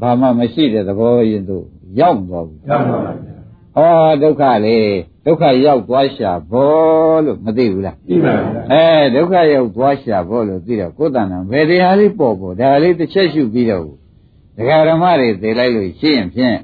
[0.01, 1.65] ဘာမှမရှိတဲ့သဘောရင်တို့
[1.99, 3.35] ရောက်သွားပြီရောက်ပါဗျာ။
[3.77, 4.77] ဩဒုက္ခလေ
[5.25, 13.83] ဒုက္ခရောက်သွားရှာဘောလို့မသိဘူးလားပြီးပါဗျာအဲဒုက္ခရောက်သွားရှာဖို့လို့သိတော့ကိုယ်တဏ္ဍာဘယ်တရားလေးပေါ်ပေါ်ဒါလေးတစ်ချက်ရှုပြီးတော့
[14.57, 16.57] ဒကာဓမ္မတွေသိလိုက်လို့ရှိရင်ဖြင့်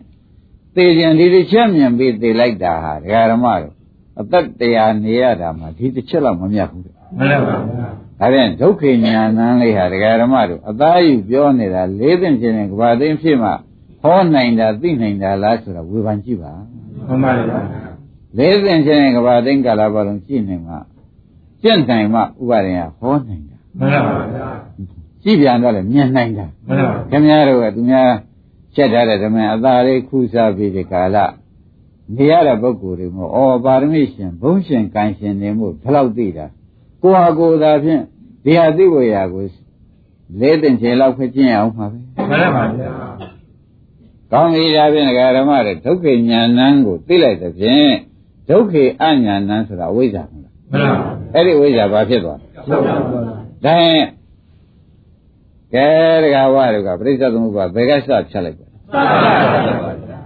[0.75, 3.73] သိခြင်းဒီတစ်ချက်မြင်ပြီးသိလိုက်တာဟာဒကာဓမ္မတို့
[4.19, 7.57] အသက်တရားနေရတာမှဒီတစ်ချက်လောက်မမြတ်ဘူးတဲ့မှန်ပါဗျာ
[8.19, 13.49] ဒါပြန်ဒုက္ခညာဏန်းလေးဟာဒကာဓမ္မတို့အသားယူပြောနေတာလေးသိခြင်းနဲ့ကဘာသိဖြစ်မှ
[14.01, 16.51] ဟောနိုင်တာသိနိုင်တာလားဆိုတာဝေဖန်ကြည့်ပါ
[17.07, 17.59] မှန်ပါဗျာ
[18.37, 20.73] လေးသိခြင်းနဲ့ကဘာသိကာလပတ်လုံးကြည့်နေမှ
[21.61, 24.47] ကျင့်နိုင်မှဥပါရင်ကဟောနိုင်တာမှန်ပါဗျာ
[25.23, 28.09] ကြည့်ပြန်တော့လေမြင်နိုင်တာမှန်ပါခင်ဗျားတို့ကသူများ
[28.75, 31.17] ချက်ထားတဲ့ဓမ္မအသာလေးခူးစားပြီးဒီကာလ
[32.15, 36.45] နေရတဲ့ပုဂ္ဂိုလ်တွေမို့ဩပါရမီရှင်ဘုံရှင်ကံရှင်နေမှုဘယ်လောက်သိတာ
[37.01, 38.01] ကိုဟာကိုယ်သာဖြင့်
[38.43, 39.43] ဒီဟာသိဝေရာကို
[40.39, 41.97] လေးတင်ချေလောက်ဖြစ်ခြင်းအောင်ပါပဲ
[42.29, 42.89] မှန်ပါဗျာ
[44.31, 47.93] ကောင်းပြီဒါဖြင့်ဒကာဓမ္မတွေဒုက္ခညာဏန်းကိုသိလိုက်တဲ့ဖြင့်
[48.49, 52.95] ဒုက္ခအညာဏန်းဆိုတာအဝိဇ္ဇာမလားမှန်ပါအဲ့ဒီအဝိဇ္ဇာဘာဖြစ်သွားလဲရောက်ပါဗျာ
[53.65, 54.07] ဒါရင်
[55.73, 55.87] ကဲ
[56.23, 57.97] ဒကာဝါတို့ကပြိဿသမုပ္ပါဘယ်ကစ
[58.31, 60.19] ဖြတ်လိုက် ပါသာသာပါဗျာ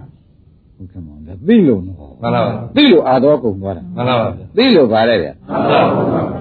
[0.76, 2.42] ဟုတ်ကဲ့မောင်ဒါသိလို့နော်မှန်ပါ
[2.76, 5.80] သိလို့အာတော်ကုန်သွားတာမှန်ပါဗျာသိလို့ပါလေဗျာမှန်ပါ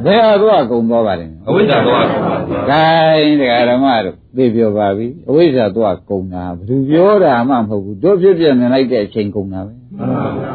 [0.05, 10.51] ဘယ်အာတော်ကုန်သွားပါလဲအဝိဇ္ဇာတော့ပါဗျာဂိုင်းဒကာဓမ္မတို့သိပြောပါပြီအဝိဇ္ဇာတော့ကုန်တာဘယ်သူပြောတာမှမဟုတ်ဘူးတို့ဖြစ်ပြမြင်လိုက်တဲ့အချိန်ကုန်တာပဲမှန်ပါဗျာ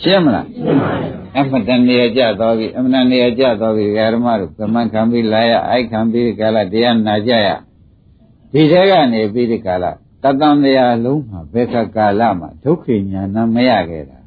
[0.00, 7.48] ရှင်းမလားရှင်းပါဗျာအမတန်နေရာကြသွားပြီအမတန်နေရာကြသွားပြီဓမ္မတို့ကမန်ခံပြီးလာရအိုက်ခံပြီးကာလတရားနာကြရ
[8.52, 9.84] ဒီတဲကနေပြီးဒီကာလ
[10.24, 14.18] တတန်တရားလုံးမှာဘယ်ခါကာလမှာဒုက္ခဉာဏ်မရခဲ့တာ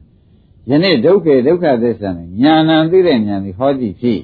[0.69, 4.21] ယနေ့ဒုက္ခဒုက္ခသစ္စာနဲ့ဉာဏ်သိတဲ့ဉာဏ်ဒီဟောကြည့်ဖြစ်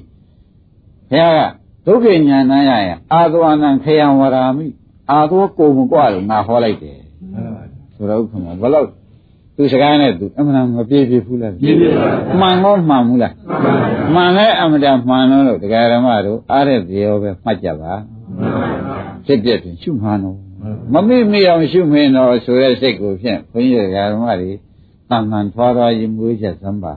[1.10, 1.40] ဘုရားက
[1.86, 4.66] ဒုက္ခဉာဏ်ရရင်အာသဝနံခယံဝရာမိ
[5.10, 6.98] အာသောကိုမကွာလို့ငါဟောလိုက်တယ်
[7.32, 8.88] မှန်ပါဗျာဆိုတော့ဥက္ကမဘယ်လို့
[9.56, 17.92] သူစကားနဲ့သူအမှန်မပြေပြေဘူးလားပြည့်ပြည့်ပါဗျာမှန်ကောမှန်ဘူးလားမှန်ပါဗျာမှန်လဲအမှန်တန်မှန်လို့တရားဓမ္မတို့အားတဲ့ပြေရောပဲမှတ်ကြပါ
[18.38, 20.36] မှန်ပါဗျာဖြစ်ပြပြင်ရှုမှန်တော့
[20.92, 24.52] မမိမိအောင်ရှုမင်းတော့ဆိုတဲ့စိတ်ကိုဖြင့်ဘုန်းကြီးတရားဓမ္မတွေ
[25.08, 26.94] တန်မှန်ထွားထွားရင်မွေးချက်စမ်းပါ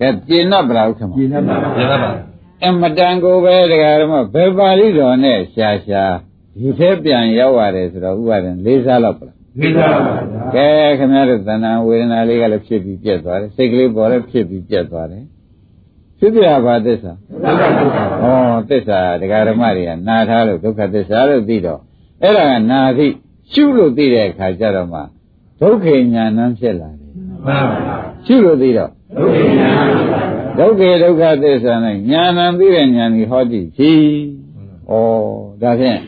[0.00, 2.10] ကဲပြင်း납ဗလားဥက္ကမပြည့်နေပါဗျာပြည့်ပါဗျာ
[2.64, 6.04] အမတန်ကိုပဲတရားဓမ္မဘယ်ပါဠိတော်နဲ့ရှာရှာ
[6.58, 10.00] ဒီထဲပြန်ရောက်ရတယ်ဆိုတော့ဥပါဒံ၄စားလောက်ပလားပြည့်ပါဗျာ
[10.54, 15.24] ကဲခင်ဗျားတို့သဏ္ဍာန်ဝေဒနာလေးကလည်းဖြစ်ပြီးပြတ်သွားတယ်စိတ်ကလေးပေါ်လည်းဖြစ်ပြီးပြတ်သွားတယ်
[16.18, 17.12] ဖြစ်ပြဘာသစ္စာ
[17.44, 18.34] ဒုက္ခဒုက္ခဩ
[18.68, 21.80] သစ္စာတရားဓမ္မတွေကနာထားလို့ဒုက္ခသစ္စာလို့သိတော့
[22.22, 23.06] အဲ့ဒါကနာသိ
[23.52, 25.00] ရှုလို့သိတဲ့အခါကျတော့မှ
[25.60, 27.10] ဒုက္ခဉာဏ်နှံဖြစ်လာတယ်
[27.46, 28.90] မှန်ပါဗျာရှုလို့သိတော့
[30.58, 33.92] ဒုက္ခဉာဏ်ဒုက္ခဒုက္ခသစ္စာနဲ့ဉာဏ်နှံသိတဲ့ဉာဏ်ကြီးဟောကြည့်ပြီ
[34.90, 34.92] ဩ
[35.62, 36.00] ဒါဖြင့်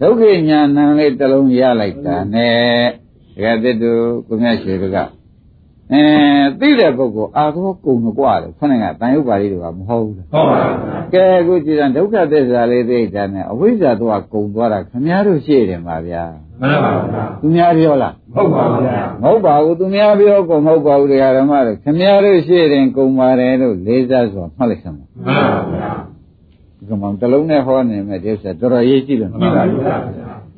[0.00, 2.86] ဒုက္ခဉာဏ်နှံလေးတစ်လုံးရလိုက်တာနဲ့
[3.34, 4.98] ဒကာသစ်တို့ကိုမြတ်ရွှေတို့က
[5.92, 6.02] အဲ
[6.60, 16.24] သိတဲ့ပုဂ္ဂိုလ်အာသောကုံမကွာတယ်ခொနဲ့ကတန်ရုပ်ပါဠိတွေကမဟုတ်ဘူးလားဟုတ်ပါဗျာကဲအခုကြည်စံဒုက္ခသစ္စာလေးသိတာနဲ့အဝိဇ္ဇာတော့ကုံသွားတာခမည်းတော်ရှိတယ်မှာဗျာ
[16.60, 25.90] မှန်ပါဗျာသူများပြောလားဟုတ်ပါဗျာမဟုတ်ပါဘူးသူများပြောကုံမဟုတ်ပါဘူးတရားဓမ္မတွေခမည်းတော်ရှိတယ်ကုံပါတယ်လို့လေးစားစွာမှတ်လိုက်စမ်းပါမှန်ပါဗျာ
[26.78, 29.94] ဒီကမောင်တစ်လုံးနဲ့ဟောနေမယ်ဒီဥစ္စာတော်တော်ရေးကြည့်လို့မှန်ပါဗျာ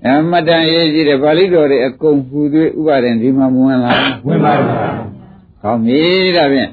[0.07, 3.91] အမတန်ရေးကြည့်တယ်ပါဠိတော်တွေအကုန်ပူသွေးဥပါဒင်ဒီမှာမဝင်လာ
[4.25, 5.18] ဘူးဝင်ပါဗျာ
[5.63, 6.01] ကောင်းပြီ
[6.37, 6.71] ဒါဖြင့်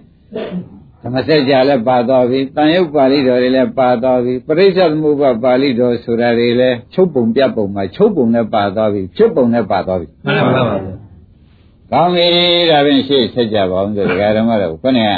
[1.02, 10.76] ဓမ္မစကြာလည်းပါတော်ပြီတန်ရုပ်ပါဠိတော်တွေလည်းပါတော်ပြီပရိစ္ဆေသမုပ္ပါပါဠိတော်ဆိုတာတွေလည်းချုပ်ပုံပြတ်ပုံမှာချုပ်ပုံနဲ့ပါတော်ပြီဖြစ်ပုံနဲ့ပါတော်ပြီမှန်ပါဗျာ
[11.92, 12.28] ကောင်းပြီ
[12.72, 15.16] ဒါဖြင့်ရှေ့ဆက်ကြပါအောင်ဆိုတရားဓမ္မတော်ကိုခொနဲ့က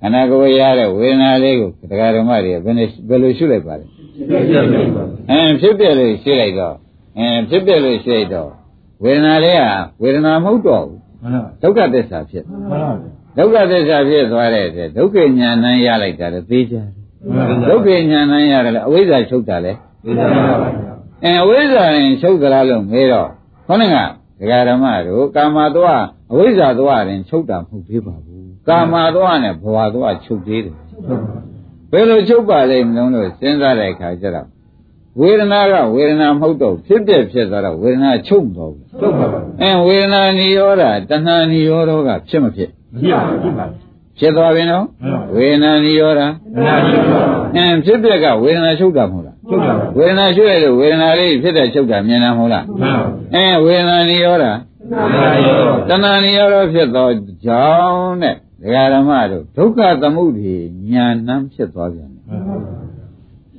[0.00, 6.76] ခန္ဓာကိုယ်ရတဲ့ဝေဒနာလေးကိုတရားဓမ္မတွေဘယ်နဲ့ဘယ်လိုရှုလိုက်ပါလဲပြည့်ပြည့်ပါဗျာအင်းဖြစ်ပြလို့ရှုလိုက်တော့
[7.18, 8.50] အင်းဖြစ်ပြလို့ရှုလိုက်တော့
[9.04, 9.64] ဝေဒနာလေးက
[10.02, 12.90] ဝေဒနာမဟုတ်တော့ဘူး မှန်ပါဒုက္ခသစ္စာဖြစ်မှန်ပါဗျာ
[13.38, 16.86] ဒုက္ခသစ္စာဖြစ်သွားတဲ့အတွက်ဒုက္ခဉာဏ်နဲ့ရလိုက်တာလည်းသိကြတယ်
[17.34, 19.72] မှန်ပါဒုက္ခဉာဏ်နဲ့ရတယ်လည်းအဝိဇ္ဇာချုပ်တာလေ
[20.04, 20.92] ပြည့်ပါဗျာ
[21.24, 23.28] အင်းအဝိဇ္ဇာရင်ချုပ်သလားလို့မေးတော့
[23.66, 23.96] ခေါင်းက
[24.40, 30.74] ဒကာဓမ္မတို့ကာမသွားအဝိဇ္ဇာသွားရင်ချုပ်တာမဟုတ်သေးပါဘူးကာမသွားနဲ့ဘဝသွားချုပ်သေးတယ်
[31.90, 34.48] ဘယ်လိုချုပ်ပါလိမ့်မလို့စဉ်းစားတဲ့အခါကျတော့
[35.20, 43.66] ဝေဒနာကဝေဒနာမဟုတ်တော့ဖြစ်ပြဖြစ်သွားတော့ဝေဒနာချုပ်မတော့ဘူးဟုတ်ပါဗျာအင်းဝေဒနာနိရောဓတဏှာနိရောဓကဖြစ်မဖြစ်ပြည့်ပါပြည့်ပါ
[44.18, 44.84] ဖြစ်သွားပြီနော်
[45.36, 46.20] ဝေဒနာနိရောဓ
[46.66, 47.20] နာကြည့်ပါ
[47.54, 54.52] အင်းဖြစ်ပြကဝေဒနာချုပ်တာမဟုတ်လားဟုတ်ပါဝေဒနာချုပ်ရလို့ဝေဒနာလေးဖြစ်တဲ့ချုပ်တာမြင်တာမဟုတ်လားမှန်ပါအင်းဝေဒနာနိရောဓနာ
[55.46, 57.08] ရောတဏှာနိရောဓဖြစ်သော
[57.44, 60.54] ကြောင့်တဲ့ဒကာဓမ္မတို့ဒုက္ခသမုဒိ
[60.92, 62.81] ညာဏ်ဖြစ်သွားပြန်တယ်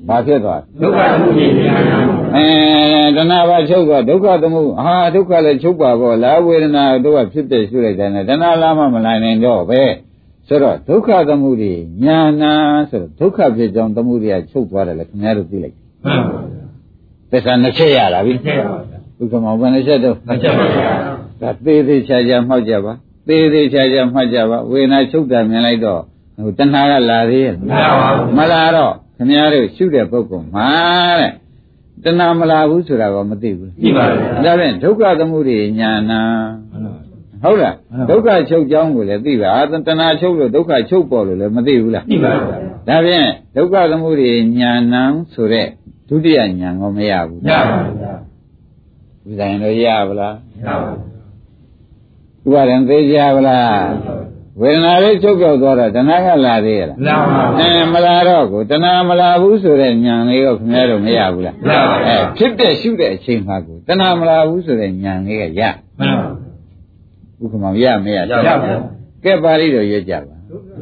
[0.07, 1.97] ဘာဖြစ်သွားလဲဒုက္ခမှုကြီးညာနာ
[2.35, 2.45] အဲ
[3.15, 9.81] တဏှာပါချုပ်တော့ဒုက္ခသမုဒ္ဟာဒုက္ခလည်းချုပ်ပါပေါ့လားဝေဒနာတို့ကဖြစ်တဲ့ရှုလိုက်တယ်နဲ့တဏှာလာမှမလိုက်နိုင်တော့ပဲ
[10.47, 12.53] ဆိုတော့ဒုက္ခသမုဒိညာနာ
[12.89, 16.39] ဆိုတော့ဒုက္ခဖြစ်ကြောင်းသမုဒိကချုပ်သွားတယ်လေခင်ဗျားတို့သိလိုက်မှန်ပါ
[17.31, 20.93] သစ္စာနှစ်ချက်ရတာပြီပြည့်ပါဗျာဒုက္ခမောဘယ်နှစ်ချက်တော့မချက်ပါဗျာ
[21.41, 22.93] ဒါသေးသေးချာချာမှောက်ကြပါ
[23.27, 26.01] သေးသေးချာချာမှတ်ကြပါဝေဒနာချုပ်တာမြင်လိုက်တော့
[26.43, 28.93] ဟိုတဏှာကလာသေးရဲ့မှန်ပါဘူးမလာတော့
[29.27, 30.69] ခင်ဗျားတို့ရှုတဲ့ပုဂ္ဂိုလ်မှာ
[31.19, 31.31] တဲ့
[32.03, 34.05] တဏှာမလာဘူးဆိုတာကမသိဘူးပြည့်ပါ
[34.43, 36.21] ဗျာဒါဖြင့်ဒုက္ခသမုဒိညာနာ
[37.43, 37.75] ဟုတ်လား
[38.09, 42.57] ဒုက္ခချုပ်ကြောင်းကိုလည်းသိပါအာတဏှာချုပ်လို့ဒုက္ခချုပ်ပေါ်လို့လည်းမသိဘူးလားပြည့်ပါဗျာ
[42.87, 45.67] ဒါဖြင့်ဒုက္ခသမုဒိညာဏံဆိုတဲ့
[46.09, 48.13] ဒုတိယညာကိုမရဘူးရပါဗျာ
[49.27, 50.91] ဥဒ္ဒရင်တော့ရပါလားရပါ
[52.45, 53.85] ဥပါဒံသိကြပါလား
[54.61, 65.61] ဝေဒနာလေးချုပ်ကြောက်သွားတော့တဏှာကလာသေးရဲ့လားလာပါအဲမလာတော့ကိုတဏှာမလာဘူးဆိုတဲ့ညာလေးကိုခင်ဗျားတို့မရဘူးလားရပါအဲဖြစ်တဲ့ရှုတဲ့အချိန်မှာကိုတဏှာမလာဘူးဆိုတဲ့ညာလေးကရ
[65.99, 66.29] မှန်ပါ
[67.41, 68.55] ဥက္ကမောင်ရမရရပါဗျာ
[69.23, 70.35] ကဲပါဠိတော်ရွတ်ကြပါ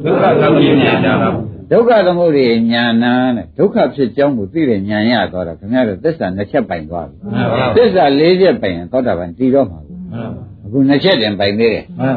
[0.04, 1.28] ဒုက္ခသမုဒိညာနာပါ
[1.70, 10.30] ဒုက္ခသမုဒိညာနာနဲ့ဒုက္ခဖြစ်ကြောင်းကိုသိတဲ့ညာရသွားတော့ခင်ဗျားတို့သစ္စာနှစ်ချက်ပိုင်သွားပြီမှန်ပါသစ္စာလေးချက်ပိုင်ရင်သောတာပန်တည်တော့မှာဘူးမှန်
[10.64, 12.10] အခုနှစ်ချက်တင်ပိုင်သေးတယ်ပါ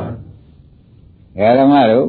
[1.60, 2.08] ဓမ္မတို့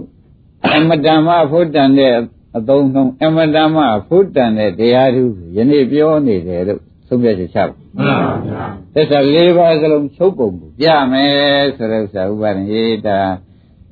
[0.77, 2.13] အမတန်မှဖို့တန်တဲ့
[2.57, 13.21] အသုံးနှုန်းအမတန်မှဖို့တန်တဲ့တရားဓုကိုယနေ့ပြောနေတယ်လို့သုံးပြချက်ချပါမှန်ပါဗျာသစ္စာ၄ပါးစလုံးချုပ်ပုံကိုပြမယ်ဆိုတဲ့ဥစ္စာဥပါဒင်ရေးတာ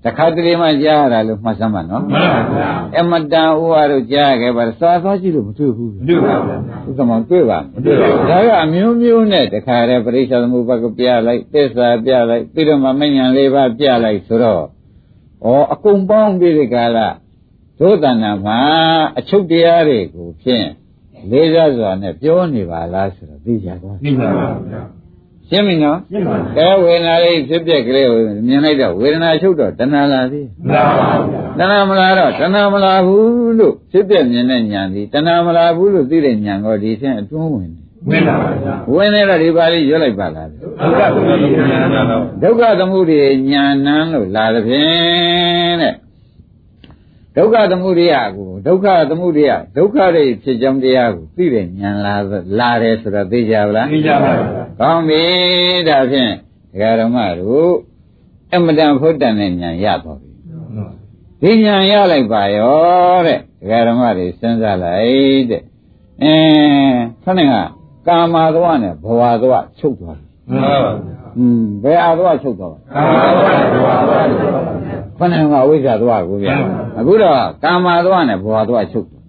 [0.05, 2.69] တခါတလေမှကြားရတာလို့မှတ်စမ်းပါနော်မှန်ပါဗျာ
[2.99, 14.65] အမတန်ဥပါတို့ကြားခဲ့ပါစာသွားကြည့်လို့မတွေ့ဘူးမတွေ့ပါဘူးဥက္ကမောင်တွေ့ပါမတွေ့ပါဘူးဒါကအမျိုးမျိုးနဲ့တခါတည်းပရိစ္ဆေသမုပ္ပါကပြလိုက်သစ္စာပြလိုက်ပြီးတော့မှမဉ္ဇဉ်လေးပါးပြလိုက်ဆိုတော့
[15.45, 17.09] ဩအကုန်ပေါင်းပြီးဒီကလာ
[17.79, 18.61] ဒုသနာမှာ
[19.19, 20.67] အချုပ်တရားတွေကိုဖြင့်
[21.31, 24.83] လေးစားစွာနဲ့ပြောနေပါလားဆိုတော့သိကြသွားသိပါပါဗျာ
[25.49, 43.19] ရှင်းပြီနော်ရှင်းပါပြီကဲဝေဒနာလေးဖြစ်ပြက်ကလေးကိုမြင်လိုက်တော့ဝေဒနာချုပ်တော့တဏှာလာသေးမှန်ပါဗျာတဏှာမလာတော့တဏှာမလာဘူးလို့ဖြစ်ပြက်မြင်တဲ့ဉာဏ်ဒီတဏှာမလာဘူးလို့သိတဲ့ဉာဏ်ကိုဒီဆင်းအတွင်းဝင်တယ် ဝင်လာပါဗျာဝင်နေတော့ဒီပါလေးရွတ်လိုက်ပါလားဘုရားဘုရားဉာဏ်နာတော့ဒုက္ခသမှုရိ
[43.51, 45.95] ဉာဏ်နန်းလို့လာတဲ့ဖြင့်တဲ့
[47.37, 52.15] ဒုက္ခသမှုရိယကိုဒုက္ခသမှုရိယဒုက္ခရိဖြစ်ကြောင်းတရားကိုသိတဲ့ဉာဏ်လာ
[52.59, 54.47] လာတယ်ဆိုတော့သိကြပါလားသိကြပါဗျာ
[54.81, 55.23] ကောင်းပြီ
[55.89, 56.33] ဒါဖြင့်
[56.73, 57.73] ဒကာဓမ္မတို့
[58.55, 60.33] အမတန်ဖို့တန်တဲ့ဉာဏ်ရသွားပြီ
[61.43, 65.63] ဒီဉာဏ်ရလိုက်ပါရောတဲ့ဒကာဓမ္မတွေစဉ်းစားလိုက်တဲ့
[66.23, 67.55] အင်းခဏက
[68.09, 70.93] ကာမသွားနဲ့ဘဝသွားချုပ်သွားပြီမှန်ပါဗျာ
[71.39, 74.33] อืมဘယ်အာသွားချုပ်သွားလဲကာမဝါဒဝါဒ
[75.19, 76.55] ခဏကအဝိဇ္ဇာသွားကိုဗျာ
[76.99, 79.25] အခုတော့ကာမသွားနဲ့ဘဝသွားချုပ်သွား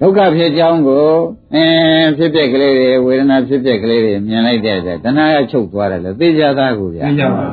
[0.00, 1.06] ဒုက္ခဖြစ်ကြောင်းကို
[1.54, 7.44] အင်းဖြစ်ပြက်ကလေးတွေဝေဒနာဖြစ်ပြက်ကလေးတွေမြင်လိုက်တဲ့အတွက်တဏှာကချုပ်သွားတယ်လေသိကြသားကိုဗျာသိကြပါ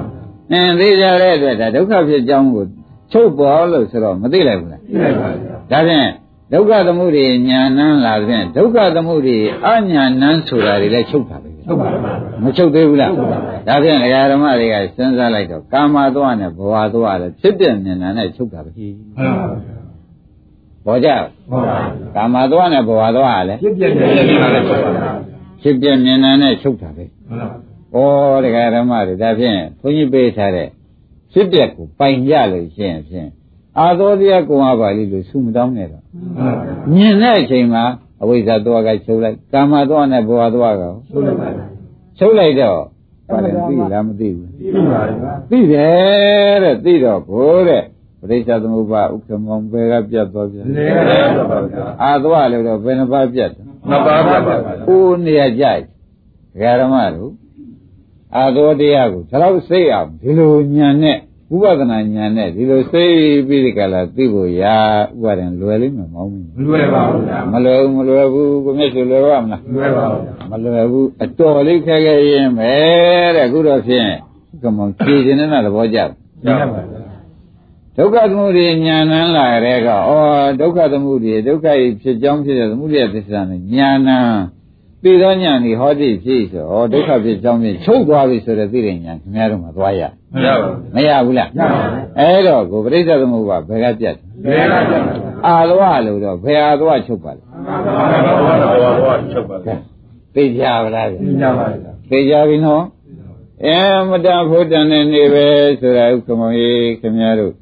[0.52, 2.64] အင်းသိကြတဲ့အတွက်ဒါဒုက္ခဖြစ်ကြောင်းကို
[3.12, 6.08] ချုပ်ပေါ်လို့ဆိုတော့မသိလိုက်ဘူးလားသိလိုက်ပါဗျာဒါဖြင့်
[6.54, 13.12] ဒုက္ခသမှုတွေညာဏန်းလာဖြင့်ဒုက္ခသမှုတွေအညာဏန်းဆိုတာတွေလည်းချုပ်တာပဲဗျာဟုတ်ပါပါမချုပ်သေးဘူးလား
[13.68, 19.78] ဒါဖြင့်ဒကာဓမ္မတွေကစဉ်းစားလိုက်တော့ကာမသွားနဲ့ဘဝသွားလည်းဖြစ်ပြမြင်တာနဲ့ချုပ်တာပဲမှန်ပါဗျာ
[20.86, 21.10] ဘောကြ
[21.50, 21.80] ဟုတ်ပါ
[22.16, 25.10] ကာမသွားနဲ့ဘဝသွားလည်းဖြစ်ပြပြပြပြလာတယ်ဟုတ်ပါဗျာ
[25.62, 27.48] ဖြစ်ပြမြင်တာနဲ့ချုပ်တာပဲမှန်
[27.94, 30.70] ပါဩဒကာဓမ္မတွေဒါဖြင့်ဘုန်းကြီးပေးထားတဲ့
[31.34, 33.30] ဖြစ်ပြကိုပိုင်ကြလို့ရှိရင်ဖြင့်
[33.80, 37.84] အာသောတရားကုံအပါလိလို့ဆုမတောင်းနဲ့တော့မှန်ပါဗျာမြင်တဲ့အချိန်မှာ
[38.22, 41.66] အဝိဇ္ဇာသွားကချုပ်လိုက်ကာမသွားနဲ့ဘဝသွားကဟုတ်လိုက်ပါဗျာ
[42.20, 42.80] ချုပ်လိုက်တော့
[43.30, 47.84] ဘာလဲသိလားမသိဘူးသိပါဗျာသိတယ်တဲ့သိတော့ကိုတဲ့
[48.20, 57.32] ပရိစ္ဆသမုပ္ပါဥက္ကမောင်ဘယ်ကပြတ်သွားပြန်နေရတယ်ပါဗျာအာသွားလို့တော့ဘယ်နှပါးပြတ်တယ်မပါပါပါဗျာအိုးနေရာကြိုက်ဒကာရမတို့
[58.36, 61.18] အာသောတရားကိုဒါတော့စိတ်အောင်ဒီလိုညံနဲ့
[61.54, 64.78] ဥပဒနာညံနဲ့ဒီလိုစိတ်ပြီးဒီကလာသိဖို့ရာ
[65.18, 72.72] ဥပါဒံလွယ်လိမ့်မယ်မောင်းမင်းမလွယ်ပါဘူးဗျာမလွယ်ဘူးမလွယ်ဘူးကိုမျက်စိလွယ်ပါမလားမလွယ်ပါဘူးဗျာမလွယ်ဘူးအတော်လေးခဲခဲရင်ပဲ
[73.36, 74.10] တဲ့အခုတော့ဖြင့်
[74.64, 76.08] ကမောင်ဖြေခြင်းနဲ့သဘောကျတယ်
[76.48, 77.08] ရပါဗျာ
[77.98, 80.00] ဒုက္ခသမှုတွေညာဏန်းလာတဲ့ကဩ
[80.60, 84.57] ဒုက္ခသမှုတွေဒုက္ခကြီးဖြစ်ကြောင်းဖြစ်တဲ့သမှုတွေသစ္စာနဲ့ညာဏန်း
[85.08, 90.02] သိသောညာဏီဟောတိဖြစ်ဆိုဩဒုက္ခဖြစ်ကြောင်းဖြစ်ချုပ်သွားပြီဆိုတဲ့သိတဲ့ညာခင်ဗျားတို့မှသွားရ
[90.34, 94.16] မရပါဘူးမရဘူးလားရပါဘူးအဲ့တော့ကိုပရိစ္ဆေသမုပ္ပါဘယ်ကပြတ်
[94.46, 95.16] ဘယ်ကပြတ်လဲ
[95.48, 98.70] အာသွားလို့တော့ဘယ်အာသွားချုပ်ပါလဲဘာသာဘာသာ
[99.32, 99.74] ချုပ်ပါလဲ
[100.36, 102.84] သိကြပါလားဗျသိကြပါဗျာသိကြပြီနော်
[103.66, 103.68] အ
[104.10, 105.46] မတန်ဖို့တန်တဲ့နေပဲ
[105.82, 107.54] ဆိုတာဥက္ကမောင်ကြီးခင်ဗျားတို့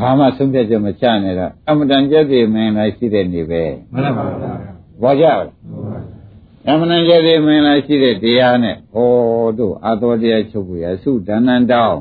[0.00, 4.52] ဘာမှဆုံးဖြတ်ချက်မချနဲ့တော့အမတန်ကြက်စီမင်းလိုက်ရှိတဲ့နေပဲမှန်ပါဗျာ
[5.02, 5.97] ဘောကြပါလား
[6.70, 12.00] အမတန်ကြက်စီမင်းလိုက်ရှိတဲ့တရားနဲ့ဟောတို့အာသောတရားချုပ်ကိုရစုဒဏ္ဍန်တောင်း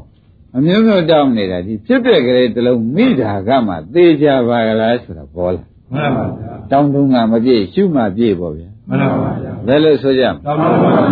[0.57, 11.09] အမျိုးမျိုးတောင်းနေတာဒီဖြစ်တဲ့ကလေးတစ်လုံးမိတာကမှသေချာပါကလားဆိုတာပေါ်လာမှန်ပါဗျာတောင်းတုံးကမပြည့်ရှုမှပြည့်ပေါ့ဗျာမှန်ပါဗျာဘယ်လိုဆိုကြမလဲတောင်းပါပါဘုရား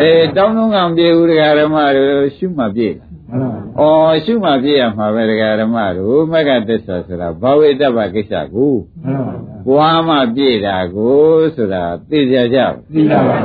[0.00, 8.72] အေးတောင်းတုံးကမပြည့်ဘူးတရားဓမ္မတို့ရှုမှပြည့်လား မှန်ပါ။အော်ရှုမှပြည့်ရမှာပဲတရားဓမ္မတို့မကတစ္ဆာဆိုတာဘာဝိတ္တပကိစ္စကို
[9.04, 11.18] မှန်ပါဗျာပွားမှပြည့်တာကို
[11.56, 13.38] ဆိုတာသိကြကြဘူးသိကြပါဗျာ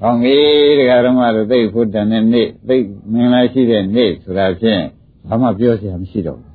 [0.00, 2.76] ဟောင်းကြီးတရားဓမ္မတို့သိဖို့တန်တဲ့နေ့သိ
[3.12, 4.82] မင်္ဂလာရှိတဲ့နေ့ဆိုတာဖြင့်
[5.28, 6.48] ဘာမှပြောစရာမရှိတော့ဘူး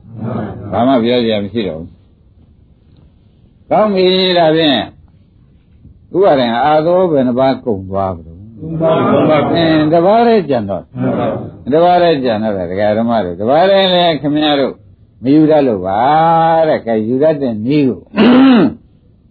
[0.71, 1.89] ။ဘာမှပြောစရာမရှိတော့ဘူး။
[3.69, 4.79] ကောင်းပြီဒါဖြင့်
[6.15, 8.32] ဥပါရင်အာသောဘယ်နှပါးကုန်သွားပြီ
[8.63, 11.27] လို့သုံးပါးသုံးပါးအင်းတပါးလေးကြံတော့မှန်ပါ
[11.73, 14.73] တပါးလည်းကြံတော့တယ်ဒကာဓမ္မတို့တပါးလည်းလည်းခင်ဗျားတို့
[15.23, 16.01] မယူတတ်လို့ပါ
[16.67, 18.01] တဲ့ကဲယူတတ်တဲ့နည်းကို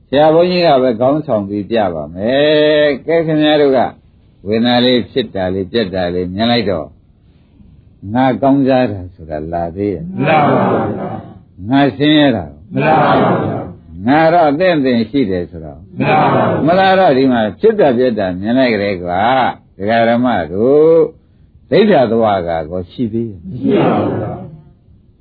[0.08, 3.78] ဆရာဘုန်းကြီးကပဲခေါင်းဆောင်ပြီးပြပါမယ်ကဲခင်ဗျားတို့က
[4.46, 6.86] ဝေဒနာလေးဖြစ်တာလေးပြက်တာလေးမြင်လိုက်တော့
[8.14, 11.08] ငါကောင်းစားတာဆိုတာလာသေးရဲ့မလားပါဗျာ
[11.70, 13.12] ငါဆင်းရဲတာမလားပါ
[13.44, 13.62] ဗျာ
[14.07, 15.81] ငါတော့သင့်သင်ရှိတယ်ဆိုတော့
[16.66, 19.22] မလားတော့ဒီမှာဖြစ်တာပြက်တာမြင်လိုက်ကြလေကွာ
[19.76, 21.00] ဒကာရမတို့
[21.70, 24.33] ဒိဋ္ဌသဝကကိုရှိသေးရဲ့မရှိပါဘူးဗျာ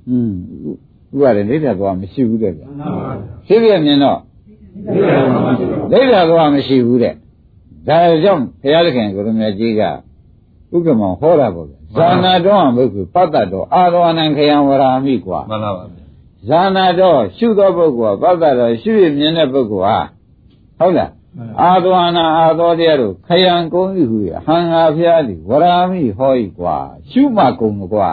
[0.06, 0.34] ဟွန်း
[1.14, 2.66] ဥပါဒေဒိဋ္ဌသဝမရှိဘူးတဲ့ဗျာ
[3.46, 4.18] ရှိပြမြင်တော့
[5.92, 7.14] ဒိဋ္ဌသဝမရှိဘူးတဲ့
[7.88, 15.84] ဒါကြောင့်ဘုရားသခင်ကိုရမကြီးကဥက္ကမောဟောတာပေါ့ဗျာဇာနာတော်ဘုက္ခုပတ္တတော်အာရဝဏံခယံဝရာမိကွာမှန်ပါပါ
[16.48, 19.98] ဇာနာတော့ရှုသောပုဂ္ဂိုလ်ကပတ်သက်တော့ရှုရမြင်တဲ့ပုဂ္ဂိုလ်ဟာ
[20.78, 21.10] ဟုတ်လား
[21.60, 26.76] အာသဝနာအာသောတရားတို့ခယံကုံဤဟူရဟံငါဖျားသည်ဝရာမိဟောဤကွာ
[27.10, 28.10] ရှုမှကုံမကွာ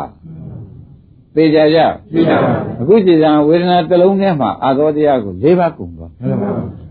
[1.36, 1.80] သိကြကြ
[2.14, 6.12] သိကြပါအခုစီစဉ်ဝေဒနာတစ်လုံးထဲမှာအာသောတရားကို၄ပါးကုံသွား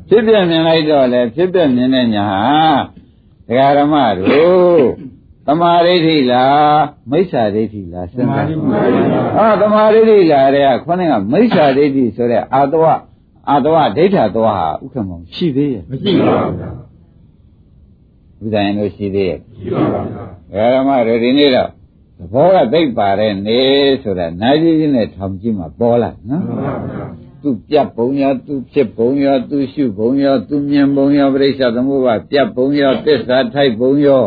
[0.09, 2.43] ဖြစ်ပြမြင်လိုက်တော့လေဖြစ်ပြမြင်တဲ့ညာဟာ
[3.49, 4.87] ဒကာရမတို့
[5.49, 8.47] တမာရိဋ္ဌိလားမိစ္ဆာဒိဋ္ဌိလားစဉ်းစား
[9.39, 12.85] အာတမာရိဋ္ဌိလားတဲ့ကခေါင်းကမိစ္ဆာဒိဋ္ဌိဆိုတဲ့အာတဝ
[13.49, 16.71] အာတဝဒိဋ္ဌသွားဟာဥက္ကမောင်ရှိသေးရဲ့မရှိပါဘူးဗျာ
[18.41, 21.71] ဘုရားရင်တို့ရှိသေးရဲ့ရှိပါပါဗျာဒကာရမတို့ဒီနေ့တော့
[22.19, 23.61] သဘောကသိပ်ပါတဲ့နေ
[24.03, 27.07] ဆိုတာနိုင်ကြီးချင်းနဲ့ထောင်ကြည့်မှပေါ်လာနော်မှန်ပါဗျာ
[27.43, 34.25] သူပြတ်ပုံရောသူဖြစ်ပုံရောသူရှုပုံရောသူမြင်ပုံရောပြိဿသမုပ္ပါပြတ်ပုံရောသစ္စာထိုက်ပုံရော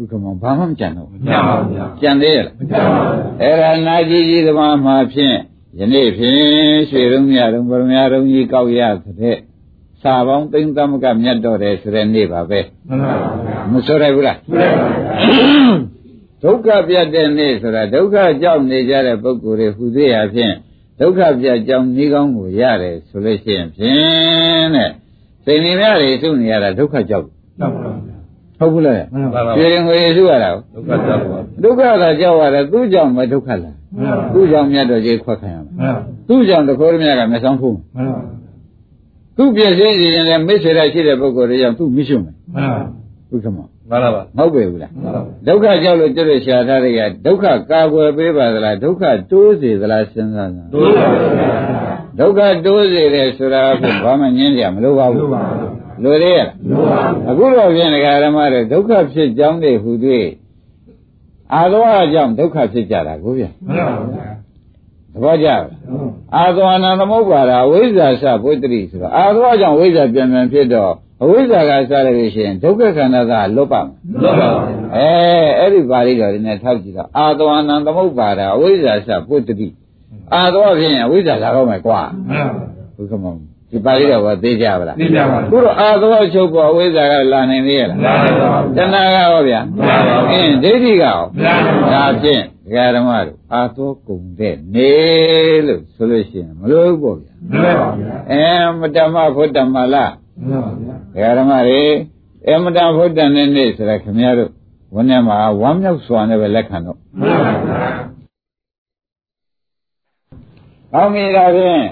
[0.00, 5.36] ဥက္ကမောဘာမှမကြံတော့မကြပါဘူးဗျာကြံသေးရလားမကြပါဘူးအဲ့ဒါနာကြီးကြီးသမားမှာဖြင့်
[5.78, 6.36] ယနေ့ဖြင့်
[6.90, 8.80] ရွှေရုံးမြရုံးဗရမယရုံးကြီးကောက်ရ
[9.20, 9.36] တဲ့
[10.02, 15.88] စာပေါင်းသိမ့်သမကမြတ်တော်တယ်ဆိုတဲ့နေ့ပါပဲမှန်ပါပါဗျာမဆိုရဘူးလားသိပါပါဗျာ
[16.42, 20.54] ဒုက္ခပြတ်တဲ့နေ့ဆိုတာဒုက္ခကြောင့်နေကြတဲ့ပုဂ္ဂိုလ်တွေဟူသေးရဖြင့်
[21.00, 24.90] ဒုက္ခပြတ်ကြောင်းဤကောင်းကိုရတယ်ဆိုလို့ရှိရင်ဖြင့်တဲ့
[25.44, 27.26] စိတ်နေများတွေစုနေရတာဒုက္ခကြောင့်
[27.60, 28.17] တော့ပါဗျာ
[28.58, 38.20] ဟုတ်ဘူးလားမှန်ပါပါပြေရင်ငွေစုရတာကိုဒုက္ခတော့ပါဒုက္ခကကြောက်ရတယ်သူ့ကြောင့်မဒုက္ခလားမှန်ပါသူ့ကြောင့်မြတ်တော်ကြီးခွက်ခံရမယ်မှန်ပါသူ့ကြောင့်တခိုးရမြတ်ကမျက်စောင်းဖုံးမှန်ပါ
[39.36, 42.80] သူ့ပြည့်စည်ရင်လည်းမိစ္ဆေရရှိတဲ့ပုဂ္ဂိုလ်တွေကြောင့်သူ့မရှိမယ်မှန်ပါ
[43.30, 51.48] ဘုက္ခမမှန်ပါပါမဟုတ်ပေဘူးလားမှန်ပါဒုက္ခကြောက်လို့ကျွတ်လို့ရှာထားတဲ့ကဒုက္ခကာကွယ်ပေးပါသလားဒုက္ခတိုးစေသလားစဉ်းစားစမ်းတို့ပါဗျာ
[52.18, 55.28] ဒုက္ခတိုးစေတယ်ဆိုတာအဖြစ်ဘာမှငင်းကြမလို့ပါဘူး
[56.04, 59.92] တို့ပါဗျာလိုသေးရလားတို့ပါအခုတော့ပြင်ဒကာရမတွေဒုက္ခဖြစ်ကြောင်းတွေဟူ၍
[61.54, 64.26] အာသောအကြောင့်ဒုက္ခဖြစ်ကြတာကိုဗျမှန်ပါဗျာ
[65.12, 65.62] သဘောကျလား
[66.36, 74.50] အာသောအနန္တမုပ္ပါဒအဝိဇ္ဇာစဘုဒ္ဓတိဆိုတော့အာသောအကြောင့်ဝိဇ္ဇာပြန်ပြန်ဖြစ်တော့အဝိဇ္ဇာကစားရလို့ရှိရင်ဒုက္ခခန္ဓာကလွတ်ပါမယ်တို့ပါဗျာ
[74.96, 75.08] အဲ
[75.58, 79.68] အဲ့ဒီပါဠိတော်ဒီနဲ့ထောက်ကြည့်တော့အာသောအနန္တမုပ္ပါဒအဝိဇ္ဇာစဘုဒ္ဓတိ
[80.34, 83.34] အာသောအဖြစ်ရင်အဝိဇ္ဇာလာတော့မယ်ကွာမှန်ပါဘုခမော
[83.70, 94.92] ဒီပါဠိတော်ကသိကြပါလားသိကြပါခုတော့အာသောချုပ်ပေါ်အဝိဇ္ဇာကလာနိုင်သေးရဲ့လားလာပါပါတဏှာကရောဗျာမှန်ပါပါအင်းဒိဋ္ဌိကရောမှန်ပါပါဒါဖြင့်ဒကာဓမ္မတို့အာသောကုန်တဲ့နေ
[95.66, 98.44] လို့ဆိုလို့ရှိရင်မလို့ဘူးပေါ့ဗျာမှန်ပါဗျာအဲ
[98.80, 100.12] မတ္တမဘုဒ္ဓမလား
[100.48, 100.72] မှန်ပါ
[101.14, 101.84] ဗျာဒကာဓမ္မတွေ
[102.46, 104.50] အမတဘုဒ္ဓနဲ့နေဆိုတာခင်ဗျားတို့
[104.94, 107.90] ဝန်းထဲမှာဝမ်းမြောက်စွာနဲ့ပဲလက်ခံတော့မှန်ပါဗျာ
[110.92, 111.84] ကောင်းပြီဒါဖြင့်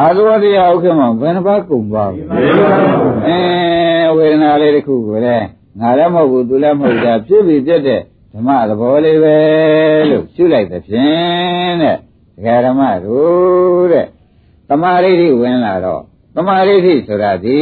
[0.00, 2.76] အာသောတရားဥက္ကမဘယ်နှပါးကုန်သွားပြီမှန်ပါဗျာ
[3.26, 5.46] အဲဝေဒနာလေးတစ်ခုကိုလည်း
[5.80, 8.00] ငါလည်းမဟုတ်ဘူးသူလည်းမဟုတ်ဘူးဒါဖြစ်ပြီးပြတ်တဲ့
[8.32, 9.36] ဓမ္မသဘောလေးပဲ
[10.10, 14.06] လို့ရှုလိုက်တဲ့ဖြင့်တဲ့ဒကာဓမ္မတို့တဲ့
[14.68, 16.02] တမာရိဋ္ဌိဝင်လာတော့
[16.36, 17.60] တမာရိဋ္ဌိဆိုတာဒီ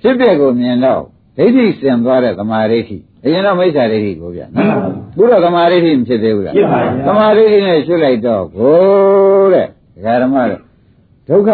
[0.00, 1.02] ဖြစ်ပြကိုမြင်တော့
[1.36, 4.80] ဒိဋ္ဌိစင်သွားတဲ့တမာရိဋ္ဌိအရင်တော့မိစ္ဆာဒိဋ္ဌိကိုဗျနော်
[5.16, 10.60] ခုတော့တမာရိဋ္ဌိမဖြစ်သေးဘူးလားဖြစ်ပါဗျာတမာရိဋ္ဌိနဲ့ရှုလိုက်တော့ကိုတဲ့ဒကာဓမ္မတို့
[11.30, 11.50] ဒုက္ခ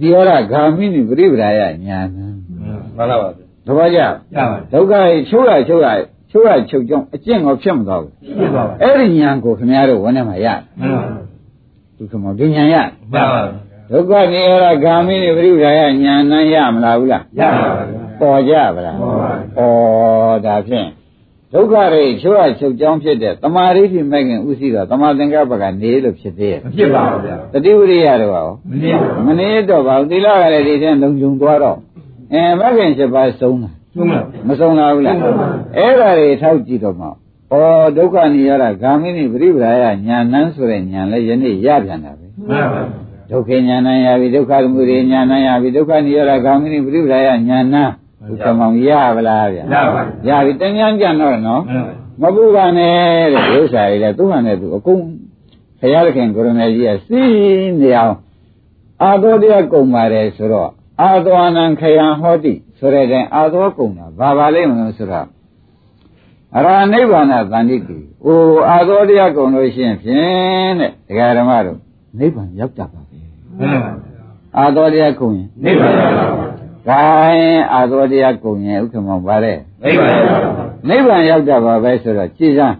[0.00, 0.16] ဒီရ
[0.52, 2.34] ဂာမိနိပရိပဒါယညာဏမှန်
[2.96, 3.16] ပါဗျာ
[3.66, 5.88] သဘောကျရပါဒုက္ခရဲ့ချိုးရချိုးရ
[6.30, 10.46] ချိုးရချုပ်ကြောင်းအကျင့်ကိုဖြစ်မသွားဘူးဖြစ်ပါပါအဲ့ဒီဉာဏ်ကိုခင်ဗျားတို့ဝန်းထဲမှာရ
[10.80, 11.02] မှန်ပါ
[11.98, 12.76] ဒုက္ခမဒီဉာဏ်ရ
[13.12, 13.42] မှန်ပါ
[13.90, 17.50] ဒုက္ခနေရဂာမိနိပရိပဒါယညာဏရမလားဘူးလားရပါ
[17.88, 20.88] ဗျာပေါ်ကြပါလားပေါ်ပါဩဒါဖြင့်
[21.54, 31.78] ဒုက္ခတွေချိုးရချုပ်ကြောင်းဖြစ်တဲ့တမာရိဋ္ဌိမဲ့ခင်ဥသိတော့တမာသင်္ကပ္ပကနေလို့ဖြစ်သေးရဲ့မဖြစ်ပါဘူးဗျာတတိဝိရိယတော့ရောမနည်းမနေတော့ပါဘူးသီလကလည်းဒီတဲ့လုံခြုံသွားတော့
[32.32, 37.10] အဲမဲ့ခင်7ပါးဆုံးတာသုံးပါမဆုံးလာဘူးလားဆုံးပါဘူးအဲ့ဒါတွေထောက်ကြည့်တော့မှဩ
[37.96, 42.82] ဒုက္ခនិရောဓဂာမိနိပရိပဒါယညာဏန်းဆိုတဲ့ညာလဲယနေ့ရပြန်တာပဲမှန်ပါ
[43.30, 47.92] ဒုက္ခညာဏန်းရပြီဒုက္ခသမုဒယညာဏန်းရပြီဒုက္ခនិရောဓဂာမိနိပရိပဒါယညာဏန်း
[48.28, 51.84] ဒုက္ခမောင်ရပါလားဗျာရပါရပြီတញ្ញမ်းကြံတော့နော်မှန်
[52.20, 52.96] ပါမပူပါနဲ့
[53.32, 55.00] တဲ့ဥစ္စာတွေလည်းသူ့ဟာနဲ့သူအကုန်
[55.80, 58.16] ဘုရားသခင်ကိုရမေကြီးကစီးနေအောင်
[59.02, 60.70] အာသောတရားကုံပါတယ်ဆိုတော့
[61.02, 65.26] အာသောအနံခယံဟောတိဆိုတဲ့တိုင်အာသောကုံတာဘာပါလိမ့်မလို့ဆိုတော့
[66.56, 68.38] အရာနိဗ္ဗာန်သန္တိကိ။အို
[68.70, 71.78] အာသောတရားကုံလို့ရှိရင်ဖြင့်တဲ့ဒကာဓမ္မတို့
[72.18, 73.16] နိဗ္ဗာန်ရောက်ကြပါပဲ
[73.58, 73.92] မှန်ပါ။
[74.58, 76.39] အာသောတရားကုံရင်နိဗ္ဗာန်ရပါ
[76.88, 80.36] ဂိုင်းအာသောတရားကုံရင်ဥက္ကမောပါတဲ့နိဗ္ဗာန်ရပါ
[80.88, 82.76] နိဗ္ဗာန်ရောက်ကြပါပဲဆိုတော့ကြည်စမ်း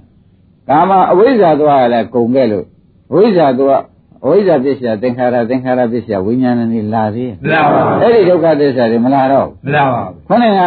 [0.69, 2.67] ကာမအဝိဇ္ဇာသွားရလဲကုံခဲ့လို့
[3.11, 3.83] အဝိဇ္ဇာသွား
[4.25, 10.63] အဝိဇ္ဇာပစ္စယသင်္ခါရသင်္ခါရပစ္စယဝိညာဏနေလာသေးရဲ့မလားပါအဲ့ဒီဒုက္ခသစ္စာတွေမလာတော့ဘူးမလားပါခေါင်းက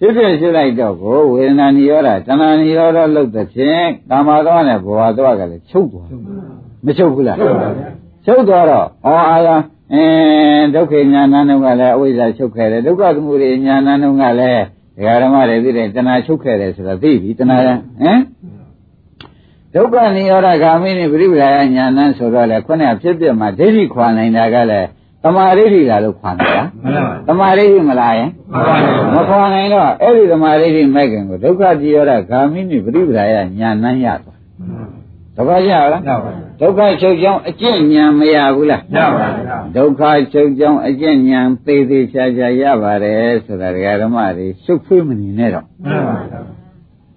[0.00, 6.08] ပြဖြစ်ဖြစ်ရှုလိုက်တော့ကိုဝေဒနာနိရောဓတဏှာနိရောဓလို့တဲ့ဖြင့်ကာမသောနဲ့ဘဝသောကလည်းချုပ်သွား
[6.84, 7.88] မချုပ်ဘူးလားဟုတ်ပါဗျာ
[8.26, 8.88] ချုပ်သွားတော့ဩ
[9.30, 9.48] အာယ
[9.94, 14.62] အင်းဒုက္ခညာဏတုံးကလည်းအဝိဇ္ဇာချုပ်ခဲ့တယ်ဒုက္ခသမုဒယညာဏတုံးကလည်း
[14.96, 18.20] ဒကာဓမ္မတွေသိတယ်တဏှာချုပ်ခဲ့တယ်ဆိုတာသိပြီတဏှာဟမ်
[19.74, 24.88] ဒုက္ခနိရောဓဂာမိနိပရိပဒါယညာဏဆိုတော့လေခုနကဖြစ်ပြမှာဒိဋ္ဌိခွာနိုင်တာကလည်း
[25.22, 28.76] တမာဒိဋ္ဌိလားလို့ခွာနိုင်တာမှန်ပါတမာဒိဋ္ဌိမလားယင်မှန်ပါ
[29.14, 34.31] မခွာနိုင်တော့အဲ့ဒီတမာဒိဋ္ဌိမဲ့ခင်ကိုဒုက္ခတိရောဓဂာမိနိပရိပဒါယညာဏရသွား
[35.36, 36.30] တပည့်ရလားရပါ
[36.60, 40.02] ဒုက္ခချုပ်ကြောင်းအကျင့်ဉာဏ်မရဘူးလားရပါဗျာဒုက္ခ
[40.32, 46.40] ချုပ်ကြောင်းအကျင့်ဉာဏ်သေးသေးချာချာရပါတယ်ဆိုတာဒကာဓမ္မတွေရှုပ်ဖွေးမနေနဲ့တော့မှန်ပါဗျာ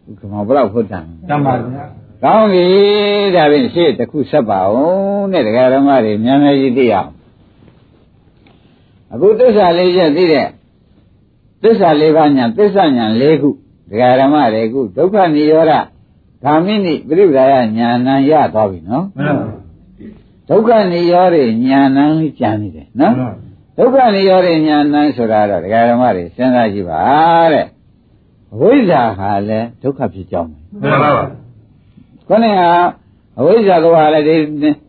[0.06, 1.84] ဒီကမောဘလောက်ဟုတ်တယ်တမ္ပါဗျာ
[2.24, 2.68] ကောင်းပြီ
[3.36, 7.12] ဒါဖြင့်ရှေ့တစ်ခုဆက်ပါဦးတဲ့ဒကာဓမ္မတွေမြန်မြန်ကြီးသိအောင်
[9.14, 10.48] အခုသစ္စာလေးချက်သိတဲ့
[11.64, 13.50] သစ္စာလေးပါးညာသစ္စာညာ၄ခု
[13.90, 15.74] ဒကာဓမ္မတွေအခုဒုက္ခនិရောဓ
[16.46, 19.46] ဂာမိနိပရိပဒါယညာဏရသွားပြီနော်မှန်ပါ
[20.50, 23.14] ဒုက္ခនិရောဓညာဏလေးကြံနေတယ်နော်
[23.78, 27.02] ဒုက္ခនិရောဓညာဏဆိုတာတော့ဒကာဓမ္မတွေစဉ်းစားကြည့်ပါ
[27.54, 27.66] တဲ့
[28.54, 31.24] အဝိဇ္ဇာဟာလည်းဒုက္ခဖြစ်ကြောင်းပဲမှန်ပါပါ
[32.28, 32.62] ခေါင်းက
[33.40, 34.36] အဝိဇ္ဇာကဟာလည်းဒီ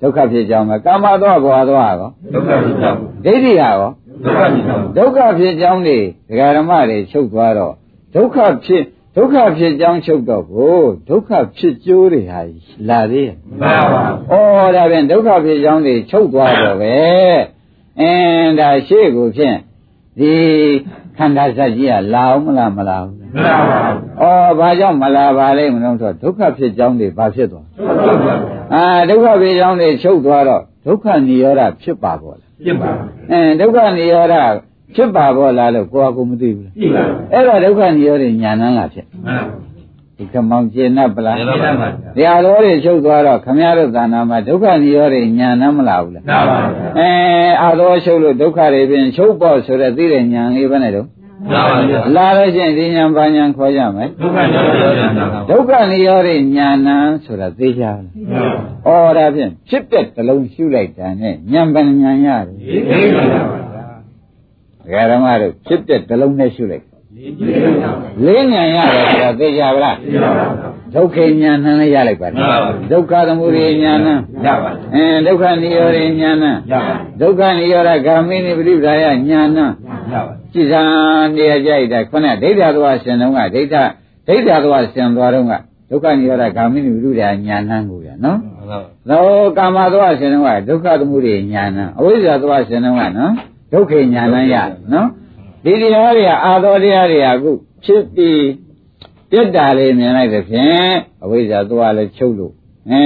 [0.03, 1.95] ဒုက္ခဖြစ်ကြောင်းပဲကာမသောဘောသောရော
[2.35, 3.91] ဒုက္ခဖြစ်ကြောင်းဒိဋ္ဌိဟာရော
[4.27, 5.99] ဒုက္ခဖြစ်ကြောင်းဒုက္ခဖြစ်ကြောင်းတွေ
[6.29, 7.73] ဒကာဓမ္မတွေချုပ်သွားတော့
[8.15, 8.85] ဒုက္ခဖြစ်
[9.19, 12.41] ဒုက္ခဖြစ်ကြောင်းချုပ်တော့ကိုဒုက္ခဖြစ်ကျိုးတွေဟာ
[12.89, 16.95] လာသေးရဲ့မှန်ပါပါဩဒါပြန်ဒုက္ခဖြစ်ကြောင်းတွေချုပ်သွားတော့ပဲ
[18.01, 19.57] အင်းဒါရှေ့ကိုဖြင့်
[20.19, 20.33] ဒီ
[21.17, 28.35] ခန္ဓာစက်ကြီးကလာအောင်မလားမလာဘူးမှန်ပါပါဩဘာကြောင့်မလာပါလဲမလို့ဆိုဒုက္ခဖြစ်ကြောင်းတွေဘာဖြစ်သွားဟုတ်ပါဗျာ
[28.75, 32.91] အာဒုက္ခဖြစ်ကြောင်းတွေချုပ်သွားတော့ဒုက္ခនិရောဓဖြစ်ပါပေါ့လားပြစ်ပါ
[33.31, 34.35] အင်းဒုက္ခនិရောဓ
[34.95, 39.67] ဖြစ်ပါဘောလားလို့ကိုယ်ကကိုမသိဘူးသိပါဘူးအဲ့တော့ဒုက္ခညရောတွေညာနန်းလာဖြစ်မှန်ပါ
[40.19, 47.11] ဒီကမောင်ကျင်납ပလားကျင်납ပါဗျာတရားတော်တွေချုပ်သွားတော့ခမရတို့သာနာမှာဒုက္ခနိရောဓညာနမ်းမလားဘူးလားနားပါဗျာအဲ
[47.63, 51.09] အာတော်ချုပ်လို့ဒုက္ခတွေပြင်ချုပ်ပေါ့ဆိုတဲ့သိတဲ့ညာလေးပဲနဲ့တော့
[51.53, 57.99] နားပါဗျာလာလို့ချင်းဒီညာဘာညာခေါ်ကြမယ်ဒုက္ခနိရောဓညာဒုက္ခနိရောဓညာနမ်းဆိုတာသိကြလား
[58.87, 62.57] ဩော်ဒါဖြင့်ဖြစ်တဲ့တလုံးရှုလိုက်တာနဲ့ညာပညာရတယ်
[62.91, 63.66] သိပါပါ
[64.86, 66.86] ဒကာဓမ္မတို့ဖြစ်တဲ့တလုံးနဲ့ရှုလိုက်
[67.16, 67.92] ဒီကိစ္စပါ
[68.26, 70.46] လေးဉာဏ်ရတယ်ဆိုတာသိကြပါလား ပြစ်ပါပါ
[70.96, 74.00] ဒုက္ခဉာဏ်နဲ့လည်းရလိုက်ပါ မှန်ပါပါ ဒုက္ခသမုဒယဉာဏ်
[74.46, 76.52] ရပါ အင်းဒုက္ခនិရောဓဉာဏ် ရပါ
[77.22, 79.68] ဒုက္ခនិရောဓဂာမိနိပရိပဒါယဉာဏ် ရပါ
[80.54, 80.82] ကြည်စံ
[81.36, 83.76] နေရာကြိုက်တာခုနဒိဋ္ဌာသွားရှင်တုန်းကဒိဋ္ဌ
[84.28, 85.54] ဒိဋ္ဌာသွားရှင်သွားတုန်းက
[85.90, 88.80] ဒုက္ခនិရောဓဂာမိနိပရိပဒါယဉာဏ်ကိုရနော် မှန်ပါ
[89.10, 89.24] သော
[89.58, 93.34] ကာမသွားရှင်တုန်းကဒုက္ခသမုဒယဉာဏ်အဝိဇ္ဇာသွားရှင်တုန်းကနော်
[93.77, 94.57] ဒုက္ခဉာဏ်ရ
[94.93, 95.09] နော်
[95.65, 97.51] ဒီတရားတွေကအာသောတရားတွေကအခု
[97.85, 98.47] ဖြစ်ပြီး
[99.31, 100.93] ပြတ်တာလေးမြင်လိုက်တဲ့ဖြင့်
[101.25, 102.53] အဝိဇ္ဇာသွားလဲချုပ်လို့
[102.91, 103.03] အဲ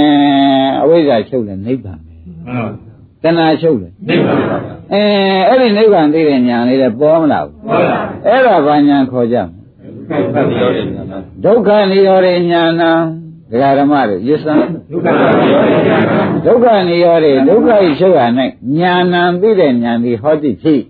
[0.83, 2.67] အဝိဇ္ဇာချုပ်လဲနိဗ္ဗာန်ပဲမှန်ပါ
[3.23, 4.57] တဏှာချုပ်လဲနိဗ္ဗာန်ပါ
[4.93, 5.03] အဲ
[5.49, 10.85] အဲ့ဒီနိဗ္ဗာန်သိတဲ့ဉာဏ်လေးလည်းပေါ်မလာဘူးဟုတ်လားအဲ့ဒါဘာဉာဏ်ခေါ်ကြမလဲဒုက္ခရောတယ်
[11.45, 13.20] ဒုက္ခនិရောဓဉာဏ
[13.51, 14.55] ဒကာဓမ္မတို့ယစ္စံ
[14.91, 18.21] ဒုက္ခရောတယ်ဒုက္ခនិရောဓဒုက္ခဤချုပ်ရ၌
[18.79, 18.93] ဉာ
[19.23, 20.81] ဏ်သိတဲ့ဉာဏ်ဒီဟောတိဖြစ်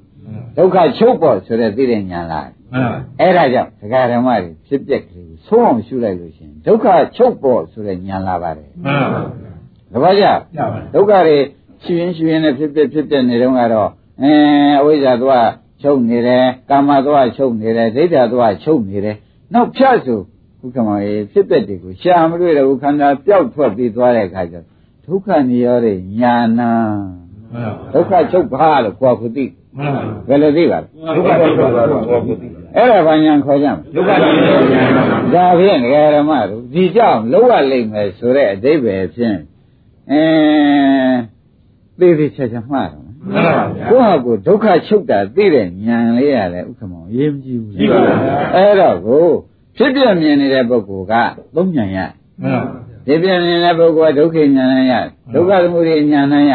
[0.56, 6.86] ဒုက္ခချုပ်ပေါ်ဆိုတဲ့သိတဲ့ဉာဏ်လားမှန်ပါအဲ့ဒါကြောင့်ဒကာဓမ္မတွေဖြစ်ပျက်ကလေးကိုဆုံးအောင်ရှုလိုက်လို့ရှိရင်ဒုက္ခ
[7.16, 9.20] ချုပ်ပေါ်ဆိုတဲ့ဉာဏ်လာပါတယ်မှန်ပါ
[9.92, 11.36] တပည့်ကြရပါဒုက္ခတွေ
[11.82, 13.90] ရှင်ရင်ရှင်ရင်နဲ့ဖြစ်ပျက်ဖြစ်ပျက်နေတော့ကတော့
[14.22, 14.32] အဲ
[14.80, 15.48] အဝိဇ္ဇာသွား
[15.82, 19.16] ချုပ်နေတယ်ကာမသွားချုပ်နေတယ်ဒိဋ္ဌာသွားချုပ်နေတယ်
[19.54, 20.20] နောက်ဖြတ်ဆို
[20.60, 24.66] ဘုက္ခမောရေဖြစ်ပျက်တွေကိုရှာမတွေ့တော့ဘူးခန္ဓာပျောက်ထွက်ပြီးသွားတဲ့အခါကျတော့
[25.06, 25.88] ဒုက္ခនិရောဓ
[26.20, 29.44] ညာဏမှန်ပါဒုက္ခချုပ်ပါလို့ကိုယ်ကသိ
[29.76, 30.86] မှန်ပါဘယ်လိုသိပါလဲ
[31.16, 32.46] ဒုက္ခရောတယ်တော့ကိုယ်ကိုသိ
[32.76, 34.90] အဲ့ဒါဘာညာခေါ်ကြမလဲဒုက္ခရောတယ်
[35.34, 39.38] ဒါဖြင့်ဒကာရမတို့ဒီကြောင့်လောရလိမ့်မယ်ဆိုတဲ့အဓိပ္ပာယ်ဖြင့်
[40.10, 40.24] အဲ
[41.98, 49.26] သိသိချာချာမှားတယ်မှန်ပါဗျာကိုယ့်ဟာကိုယ်ဒုက္ခချုပ်တာသိတဲ့ဉာဏ်လေးရတယ်ဥက္ကမောင်ရေးမကြည့်ဘူးကြည့်ပါဗျာအဲ့တော့ကို
[49.80, 51.14] ဖြစ်ပြမြင်နေတဲ့ပုဂ္ဂိုလ်က
[51.54, 51.98] သုံးဉာဏ်ရ
[52.42, 52.62] မှန်ပါ
[53.06, 54.92] ဖြစ်ပြမြင်တဲ့ပုဂ္ဂိုလ်ကဒုက္ခဉာဏ်ရ
[55.34, 56.52] ဒုက္ခသမုဒယဉာဏ်ရ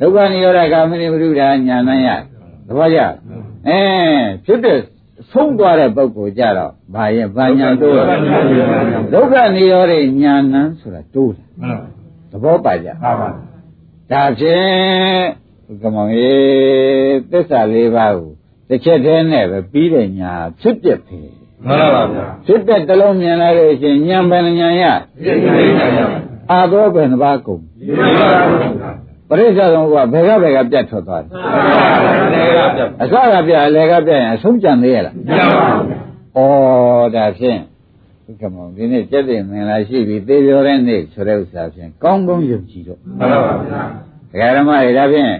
[0.00, 2.08] ဒုက္ခនិရောဓဂာမိနိဝိရုဒ္ဓဉာဏ်ရ
[2.66, 3.00] သဘောကျ
[3.68, 3.80] အဲ
[4.44, 4.78] ဖြစ်တဲ့
[5.32, 8.04] ဆုံးသွားတဲ့ပုဂ္ဂိုလ်ကြတော့ဘာရဲ့ဘာညာတိုးလဲ
[9.12, 11.80] ဒုက္ခនិရောဓဉာဏ်ဆိုတာတိုးတယ်မှန်
[12.30, 13.28] သဘောပါကြပါပါ
[14.10, 15.24] ဒါဖြင့်
[15.82, 16.32] ကမောင်ရေ
[17.30, 18.30] သစ္စာလေးပါးကို
[18.68, 21.20] တစ်ချက်တည်းနဲ့ပဲပြီးတဲ့ညာဖြစ်ပြက်ပြီ
[21.66, 24.84] မှန်ပါဗျာဖြစ်တဲ့တလုံးမြင်လိုက်လို့ရှိရင်ဉာဏ်ပဲဉာဏ်ရ
[25.24, 26.18] ဒီကိစ္စရပါ
[26.50, 28.90] အာသောပဲနှစ်ပါးကုန်ဒီကိစ္စပါ
[29.28, 31.30] ပရိစ္ဆေသမုပ္ပါဘယ်ကဘယ်ကပြတ်ထွက်သွားတယ်
[32.32, 37.60] ဘယ်ကပြတ်အစကပြတ်အလယ်ကပြတ်ရင်အဆုံးကြံသေးရလားမရပါဘူးဩဒါဖြင့်
[38.26, 43.82] ဥက္ကမောင်ဒီနေ့ကြက်တဲ့မင်္ဂလာရှိပြီသေပြောတဲ့နေ့ဆိုတဲ့ဥစ္စာဖြင့်ကောင်းကောင်းယုံကြည်တော့မှန်ပါဗျာ
[44.30, 45.32] ဒကာဓမ္မတွေဒါဖြင့်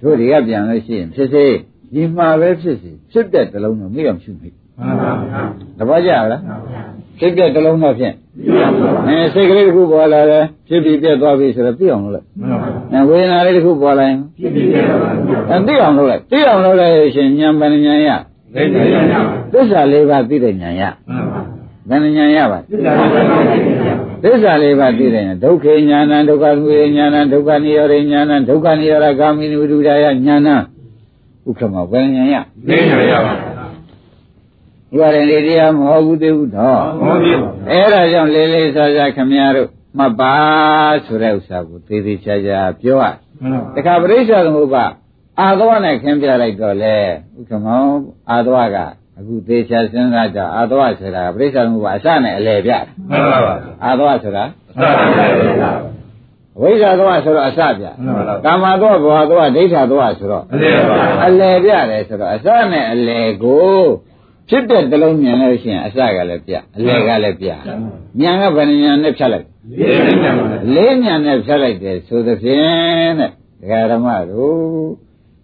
[0.00, 1.44] တို့တွေကပြန်လို့ရှိရင်ဖြစ်စေ
[1.92, 5.40] ဒီမှာပဲဖြစ်စေဖြစ်တဲ့တလုံးတော့မိအောင်ရှုမိ မှန်ပါဗျာ
[5.78, 6.80] သဘောကျလားမှန်ပါဗျာ
[7.18, 18.10] ဖြစ်တဲ့တလုံးတော့ဖြင့်ဒီပါဗျာအဲစိတ်ကလေးတစ်ခုပေါ်လာတယ်ဖြစ်ပြီးပြတ်သွားပြီဆိုတော့သိအောင်လုပ်လိုက်မှန်ပါဗျာအဲဝေဒနာလေးတစ်ခုပေါ်လာရင်ဖြစ်ဖြစ်ပြပါဗျာအဲသိအောင်လုပ်လိုက်သိအောင်လုပ်လိုက်ရှင်ဉာဏ်ပဏ္ဏဉာဏ်ရ
[18.54, 19.20] သိနေရပါ
[19.52, 21.40] သစ္စာလေးပါးသိတဲ့ဉာဏ်ရမှန်ပါ
[21.88, 23.06] ဘယ်နှဉာဏ်ရပါဒီကနေ့ပါ
[23.82, 30.10] ဗျာသစ္စာလေးပါးသိတဲ့ဉာဏ်ဒုက္ခေဉာဏဒုက္ခသမုဒယဉာဏဒုက္ခនិရောဓဉာဏဒုက္ခនិရောဓဂာမိနိဝိဒုဒာယဉာ
[30.46, 30.48] ဏ
[31.48, 33.32] ဥက္ကမဘယ်နှဉာဏ်ရသိနေရပါ
[34.90, 37.32] ဒီပါရင်လေးတရားမဟုတ်ဘူးသေးဘူးတော့ဟုတ်ပြီ
[37.70, 39.68] အဲ့ဒါကြောင့်လေးလေးစားစားခမည်းတော်
[39.98, 40.34] မှတ်ပါ
[41.06, 43.04] ဆိုတဲ့ဥစ္စာကိုသေးသေးချာချာပြောရ
[43.42, 44.84] မှန်ပါတခါပရိစ္ဆေသမုပ္ပါ
[45.40, 46.96] အာသဝနဲ့ခင်းပြလိုက်တော့လေ
[47.38, 47.84] ဥက္ကမော
[48.30, 48.76] အာသဝက
[49.18, 54.90] အခုသေချာစဉ်းစားကြအာသဝဆိုတာပရိစ္ဆေသမုပ္ပါအစနဲ့အလယ်ပြတယ်မှန်ပါဗျာအာသဝဆိုတာစပါ
[55.60, 55.72] ဗျာ
[56.60, 63.82] ဝိဇ္ဇာသဝဆိုတော့အစပြမှန်ပါဗျာကာမသဝဘောသဝဒိဋ္ဌသဝဆိုတော့အလေးပါအလယ်ပြတယ်ဆိုတော့အစနဲ့အလယ်ကို
[64.48, 67.48] ဖြစ်တဲ့တလုံးမြင်လို့ရှိရင်အစကလည်းပြအလယ်ကလည်းပြ
[68.20, 73.30] ညာကဗဏ္ဏညာနဲ့ဖြတ်လိုက်လေးနေပါဗျာလေးညာနဲ့ဖြတ်လိုက်တယ်ဆိုသဖြင့်တဲ့
[73.60, 74.58] ဒကာဓမ္မတို့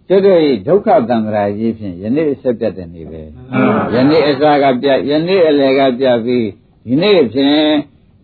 [0.07, 3.21] ကျွတ်တို့ဤဒုက္ခတံ္ဍရာကြီးဖြင့်ယနေ့အဆက်ပြတ်တဲ့နေ့ပဲ
[3.93, 6.47] ယနေ့အစာကပြယနေ့အလယ်ကပြပြီး
[6.85, 7.61] ဒီနေ့ဖြင့်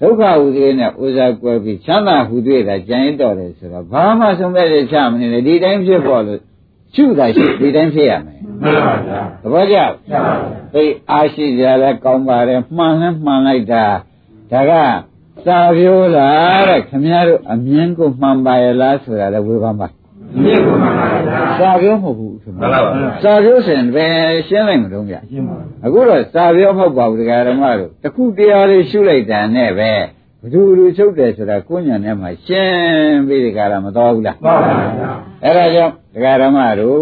[0.02, 6.40] ဒုက္ခဟူသေးနဲ့ဥစားကွဲပြီးချမ်းသာဟူသေးတာကြံရင်တော်တယ်ဆိုတော့ဘာမှဆုံးမဲ့ချမနေနဲ့ဒီတိုင်းဖြစ်ပေါ်လို့
[6.96, 9.78] ရှုတာရှိဒီတိုင်းဖြစ်ရမယ် မှန်ပါဗျာသဘောကျ
[10.10, 10.42] ကျပါဗျာ
[10.74, 13.86] သိအားရှိကြလဲကောင်းပါတယ်မှန်လဲမှန်လိုက်တာ
[14.52, 14.72] ဒါက
[15.46, 19.88] စာပြိုးလားတဲ့ခင်ဗျားတို့အမြင်ကိုမှန်ပါရဲ့လားဆိုတာလည်းဝေဖန်ပါ
[20.44, 20.92] မြင့်ပါပါ
[21.26, 24.06] ဗျာစာပြိုးမဟုတ်ဘူးခင်မှန်ဗျာပါဗျာစာပြိုးစင်ပဲ
[24.48, 29.92] ရှင်းလိုက်မလို့ဗျရှင်းပါအခုတော့စာပြိုးမဟုတ်ပါဘူးတရားဓမ္မတို့တခုတရားလေးရှုလိုက်တာနဲ့ပဲ
[30.42, 35.12] ဘသူလူချုပ်တယ်ဆိုတာကိုယ်ညာနဲ့မှရှင်းပြီးဒီကရမတော်ဘူးလားပါပါဗျာ
[35.44, 37.02] အဲ့ဒါကြောင့်တရားဓမ္မတို့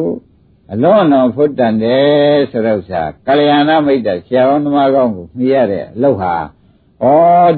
[0.74, 6.34] အလုံးအလုံးဖွတ်တန်တယ်ဆိုတော့ဥစ္စာကလျာဏမိတ်တဆရာတော်သမားကောင်းကိုမြည်ရတဲ့အလုပ်ဟာ
[7.03, 7.05] ဩ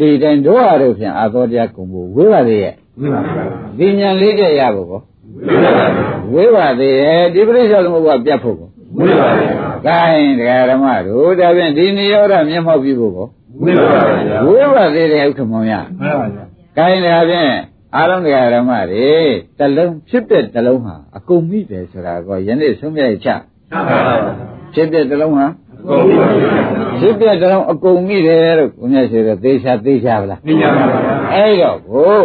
[0.02, 3.44] ဒီတိုင်းတို့ဟာတို့ဖြင့်အာသောတရားကုံဖို့ဝေးပါသေးရဲ့ဝိပါဗျာ
[3.78, 5.02] ဒီညာလေးတဲ့ရဖို့ကော
[5.44, 5.88] ဝိပါဗျာ
[6.34, 9.56] ဝေးပါသေးရဲ့ဒီပရိစ္ဆေသမုပ္ပါပြတ်ဖို့ကောဝိပါဗျာ
[9.86, 13.28] ဂိုင်းတရားဓမ္မတို့ဒါဖြင့်ဒီနိရောဓမျက်မှောက်ပြုဖို့ကော
[13.62, 16.44] ဝိပါဗျာဝေးပါသေးတယ်ဥက္ကမောင်ရမှန်ပါဗျာ
[16.78, 17.52] ဂိုင်းဒါဖြင့်
[17.96, 19.12] အားလုံးတရားဓမ္မတွေ
[19.60, 24.34] တလုံးဖြစ်တဲ့တလုံးဟာအကုန်မိတယ်ဆိုတာကောယနေ့ဆုံးဖြတ်ချက်မှန်ပါဗျာ
[24.74, 25.48] ဖြစ်တဲ့တလုံးဟာ
[25.88, 26.54] ကိုယ်ပါဗျာ
[27.00, 32.20] ဖြစ်တဲ့တလုံးအကုန်မိတယ်လို့ဘုရားရှင်ကသေချာသေချာဗလားသိကြပါဗျာအဲ့တော့ကို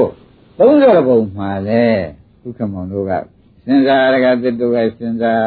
[0.58, 1.84] 30ပုံမှာလဲ
[2.42, 3.12] ဒုက္ခမောင်တို့က
[3.66, 5.42] စဉ်းစားရကတစ်တို့ကစဉ်းစား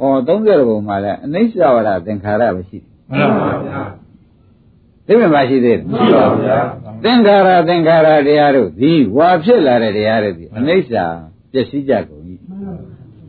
[0.00, 2.78] ဩ30ပုံမှာလဲအနိစ္စဝရသင်္ခါရပဲရှိ
[3.10, 3.82] မှန်ပါဗျာ
[5.06, 6.58] တယ်သိမြင်ပါရှိသေးတယ်ရှိပါဗျာ
[7.04, 10.92] သင်္ခါရသင်္ခါရတရားတို့ဒီဝါဖြစ်လာတဲ့တရားတွေဒီအနိစ္စ
[11.52, 12.34] ပျက်စီးကြကုန်ပြီ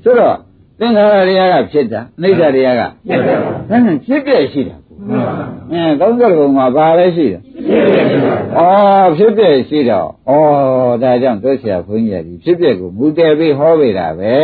[0.03, 0.37] ဆိုတော့
[0.79, 3.37] သင်္ခါရတရားကဖြစ်တာအနိစ္စတရားကဖြစ်တယ်
[3.69, 8.69] ဒါနဲ့ဖြစ်ပြရှိတာကိုမှန်ပါဗျာအဲ30ပုံမှာဘာလဲရှိတယ်ဖြစ်တယ်ရှိပါဗျာ
[9.05, 10.33] ဩဖြစ်ပြရှိတော့ဩ
[11.03, 14.35] ဒါကြောင့်တို့ဆရာဘုန်းကြီးကဒီဖြစ်ပြကိုမူတည်ပြီးဟောပေးတာပဲ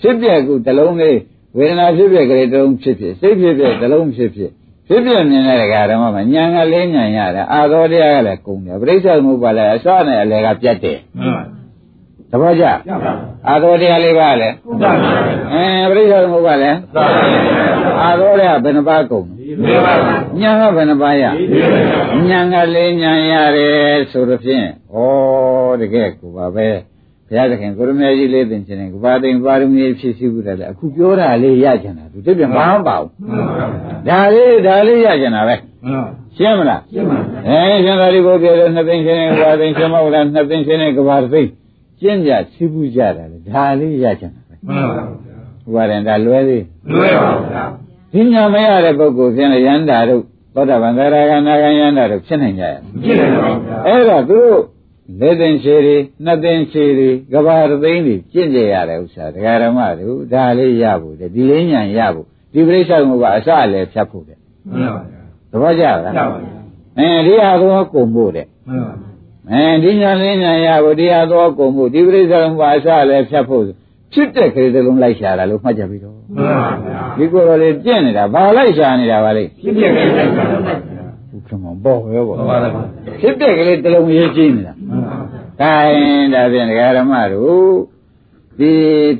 [0.00, 1.18] ဖြစ်ပြကိုတစ်လုံးလေး
[1.56, 4.50] ဝေဒနာဖြစ်ပြကလေးတစ်လုံးဖြစ်ဖြစ်စိတ်ဖြစ်ပြတစ်လုံးဖြစ်ဖြစ်
[4.88, 5.58] ဖြစ်ပြမြင်တဲ့
[5.90, 11.42] ဓမ္မမှာညာကလေးညာရတယ်အာသောတရားကလည်းကုန်တယ်ပရိစ္ဆေသမုပ္ပါလည်းအစနဲ့အလယ်ကပြတ်တယ်မှန်ပါ
[12.30, 13.12] သဘောကျကျပါဗျာ
[13.48, 15.12] အာသောတရားလေးပါလေဟုတ်ပါဗျာ
[15.52, 21.80] အဲပရိစ္ဆေသမုပ္ပါလည်းသာပါဗျာအာသောတရားဘယ်နှပါကုန်ဒီပါဗျာညာကဘယ်နှပါရဒီပါ
[22.28, 24.96] ဗျာညာကလေးညာရတယ်ဆိုတော့ဖြင့်ဩ
[25.80, 26.68] တကယ်ကိုပါပဲ
[27.28, 33.66] ဘုရားသခင်ကိုရမေကြီးလေးသင်ခြင်းနဲ့ကဘာသိင်ပါရမီဖြစ်စီဘူးတယ်လေအခုပြောတာလေးရကြတာသူတပြည့်မဟမ်းပါဘူးမှန်ပါ
[34.06, 41.48] ဗျာဒါလေးဒါလေးရကြတာပဲမှန်ပါရှင်းမလားရှင်းပါဗျာအဲရှင်သာရိပုတ္တရာနှစ်သိန်းချင်းနဲ့ကဘာသိင်ရှင်မောလားနှစ်သိန်းချင်းနဲ့ကဘာသိင်
[42.00, 45.04] ကျင့်ကြစီးပူးကြတာလေဒါလေးရကြတာပဲမှန်ပါဗျာ
[45.64, 46.62] ဟိုပါတယ်ဒါလွဲသေး
[46.92, 47.64] လွယ်ပါဗျာ
[48.12, 50.22] ဒီညာမရတဲ့ပုဂ္ဂိုလ်ဖြင့်လည်းယန္တာတို့
[50.54, 54.62] သောတာပန်သရဂနာဂယန္တာတို့ဖြစ်နိုင်ကြရဲ့ဖြစ်တယ်ပါဗျာအဲ့တော့သူတို့
[55.20, 66.52] လက်သိင်ခြေတွေနှစ်သိင်ခြေတွေကဘာတစ်သိန်းတွေကျင့်ကြရတဲ့ဥစ္စာဒကာရမတို့ဒါလေးရဖို့တဲ့ဒီလေးညာရဖို့ဒီပြိဿမှုကအစလည်းဖြတ်ဖို့တဲ့မှန်ပါဗျာသဘောကျလားကျပါဗျာ
[66.98, 69.08] အဲဒီဟာသောကုန်ဖို့တဲ့မှန်ပါဗျာ
[69.50, 73.62] အဲဒီညာလေးညာရဖို့ဒီဟာသောကုန်ဖို့ဒီပြိဿမှုကအစလည်းဖြတ်ဖို့
[74.12, 76.44] ဖြစ်တဲ့ခရီးတစ်လုံးလိုက်ရှာတာလို့မှတ်ကြပြီတော့မှန်ပါ
[76.84, 80.95] ဗျာဒီကိုယ်တော်လေးကျင့်နေတာဘာလိုက်ရှာနေတာပါလဲဖြစ်ဖြစ်ကြိုက်တာဗျာဘုရားမဘောရော
[81.84, 82.86] ဘောဟုတ်ပါလားမှန်
[83.20, 84.82] ဖြစ်တဲ့ကလေးတစ်လုံးရေးကြည့်နေတာပါ
[85.54, 87.74] ဗျာဒါရင်ဒါဖြင့်ဒကာရမတို့
[88.58, 88.72] ဒီ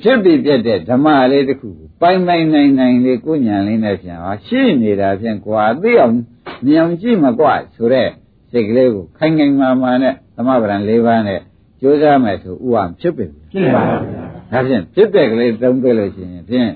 [0.02, 6.14] ဖြစ်ပြီးပြတ်တဲ့ဓမ္မလေးတစ်ခုကိုပိုင်ပိုင်နိုင်နိုင်လေးကိုညာလေးနဲ့ပြန်ဟာရှိနေတာဖြင့်ကွာသိအောင်
[6.66, 8.08] မြင်အောင်ကြည့်မကွာဆိုတဲ့
[8.50, 11.40] စိတ်ကလေးကိုခိုင်ခိုင်မာမာနဲ့သမဗရံ၄ပါးနဲ့
[11.80, 13.98] ကြိုးစားမယ်ဆိုဥအောင်ဖြစ်ပြီဖြစ်ပါဗျာ
[14.52, 16.70] ဒါဖြင့်ဖြစ်တဲ့ကလေးသုံးပြလို့ရှိရင်ဖြင့်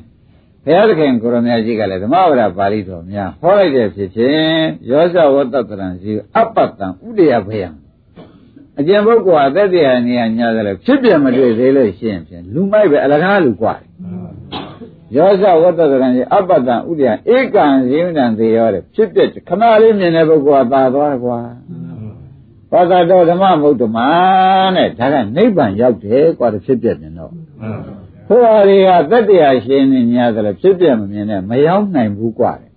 [0.66, 7.70] ဘုရားသခင်ကိုရမကြီးကလည်းဓမ္မဝရပါဠိတော်များဟောလိုက်တဲ့ဖြစ်ချင်းရောဇဝတ္တတရံစီအပ္ပတံဥဒယဘယံ
[8.80, 13.89] အကျင့်ပုဂ္ဂိုလ်အသက်တရားနေရညာတယ်လို့ဖြစ်ပြမတွေ့သေးလို့ရှိရင်ဖြင့်လူမိုက်ပဲအလကားလူกว่าတယ်
[15.16, 21.39] ရောဇဝတ္တတရံစီအပ္ပတံဥဒယဧကံဇိမတံသေရောတဲ့ဖြစ်ပြခဏလေးမြင်တဲ့ပုဂ္ဂိုလ်ကသာသွားတယ်ကွာ
[22.72, 24.09] ဘာသာတော်ဓမ္မမုဒ္ဓမာ
[24.76, 27.34] နဲ့ဒါကနိဗ္ဗာန်ရောက်တယ်ကွာတဖြစ်ပြမြင်တော့
[28.30, 32.72] ဟိုဟာတွေကသက်တရားရှင်နေညာသလားဖြစ်ပြမမြင်နဲ့မရောက်နိုင်ဘူးกว่าတယ်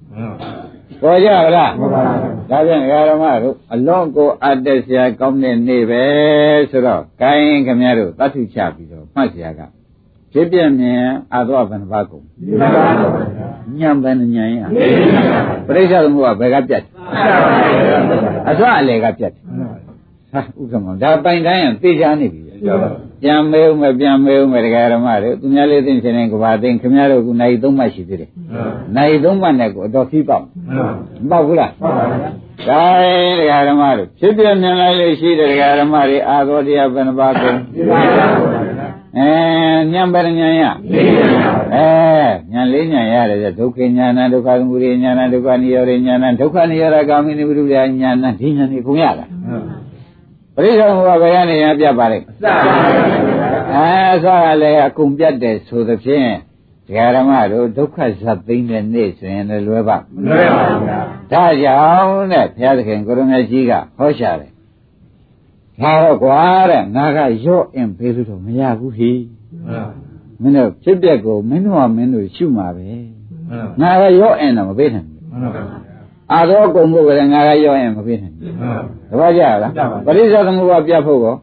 [1.03, 6.05] ပေါ်ကြပါလား ဟုတ်ပါဘူး ဒါဖြင့်ဓမ္မတို့အလွန်ကိုအတ္တဆရာကောင်းတဲ့နေ့ပဲ
[6.71, 9.61] ဆိုတော့ဂိုင်းခင်ဗျားတို့တတ်ထုချပြီးတော့မှတ်ဆရာက
[10.33, 16.83] ဖြစ်ပြမြင်အာသောဘယ်နှပါကုန် ဒီပါပါဗျာ ညံပဲညံရ ဒီပါပါ ပရိစ္ဆေသမုပ္ပါဘယ်ကပြတ်
[18.49, 19.33] အစွအလေကပြတ်
[20.33, 22.41] ဟာဥက္ကမဒါပိုင်တိုင်းရင်သိချာနေပြီ
[23.24, 28.30] ပြန်မဲဦးမယ်ပြန်မဲဦးမယ်တရားဓမ္မတွေသူများလေးသိချင်းနေကဘာသိခင်ဗျားတို့ကနိုင်သုံးမှရှိသေးတယ်
[28.96, 32.30] နိုင်သုံးမှနဲ့ကိုအတော်ခီးပေါက်မပေါက်ဘူးလားဟုတ်ပါဗျာ
[32.68, 32.84] ဒါ
[33.40, 38.26] တရားဓမ္မတို့ဖြစ်ပြမြင်လိုက်လို့ရှိတဲ့တရားဓမ္မတွေအာသောတရားဘယ်နှပါကုန်ဒီပါပါ
[38.78, 39.30] ဗျာအဲ
[39.94, 41.88] ညံပဲညံရဒီပါပါအဲ
[42.54, 49.30] ညာလေးညာရတယ်ဆိုဒုက္ခညာဏဒုက္ခသမုဒယညာဏဒုက္ခនិရောဓညာဏဒုက္ခនិရောဓဂာမိနိဝိရုဒ္ဓညာဏဒီညာနေကုန်ရလား
[50.56, 52.74] ပရိစ္ဆေသမုပ္ပါဘယ်ကနေရပြပါလိမ့်စပါပါ
[53.28, 56.30] ဗျာအဲအစကလည်းအကုန်ပြတ်တယ်ဆိုသဖြင့်
[56.88, 61.00] တရားဓမ္မတို့ဒုက္ခဇတ်သိမ့်တဲ့နေ့ဆိုရင်လည်းလွယ်ပါမလွယ်ပါဘူးဗျာ
[61.32, 64.52] ဒါကြောင့်တဲ့ဘုရားသခင်ကိုရမကြီးကဟောရှာတယ်
[65.82, 69.12] ဒါတော့ကွာတဲ့ငါကရော့အင်ပေးလို့တော့မရဘူးဟိ
[70.42, 72.90] မင်းတို့ဖြစ်ပျက်ကိုမင်းတို့ကမင်းတို့ရှုမှာပဲ
[73.82, 75.93] ငါကရော့အင်တော့မပေးနိုင်ဘူး
[76.34, 78.54] အာသောကုံဖို့ကလည်းငါကရော့အင်မပေးနိုင်ဘူး
[79.10, 79.72] တပည့်ကြလား
[80.06, 81.36] ပရိစ္ဆေသမုပ္ပါပြတ်ဖို့ကော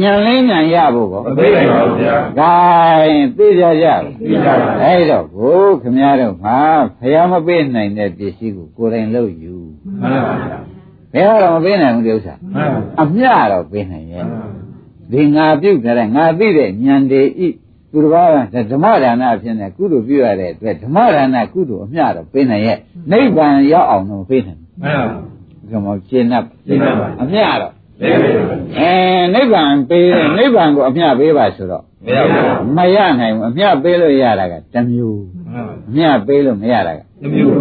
[0.00, 3.86] ညံလင်းညံရဖို့ကောမသိနိုင်ပါဘူးဗျာဂိုင်းသိကြကြ
[4.20, 6.58] သိကြပါဘူးအဲ့တော့ကိုခမည်းတော်မှာ
[6.98, 9.54] ဖျားမပေးနိုင်တဲ့ပစ္စည်းကိုကိုယ်တိုင်လုပ်ယူ
[10.00, 10.58] မှန်ပါဗျာ
[11.12, 14.24] ဘယ်တော့မပေးနိုင်ဘူးဒီဥစ္စာမှန်ပါအမျှတော့ပေးနိုင်ရဲ့
[15.12, 17.48] ဒီငါပြုတ်ကြတဲ့ငါသိတဲ့ဉာဏ်တွေဤ
[17.90, 22.78] သူတစ်ပါးကဓမ္မဒါနအဖြစ်နဲ့ကုသိုလ်ပြုရတဲ့အတွက်ဓမ္မဒါနကုသိုလ်အမျှတော့ပေးနိုင်ရဲ့
[23.12, 26.34] နိဗ္ဗာန်ရောက်အောင်တော့မပေးနိုင်မှန်ပါဘူးဒီမှာကျင့်납
[26.66, 28.92] ကျင့်납ပါအမျှတော့သိပါပါအဲ
[29.34, 35.20] နိဗ္ဗာန်ပေးတဲ့နိဗ္ဗာန်ကိုအမျှပေးပါဆိုတော့မရဘူးမရနိုင်ဘူးအမျှပေးလို့ရတာကတစ်မျိုး
[35.52, 37.54] မှန်ပါအမျှပေးလို့မရတာကတမျိုး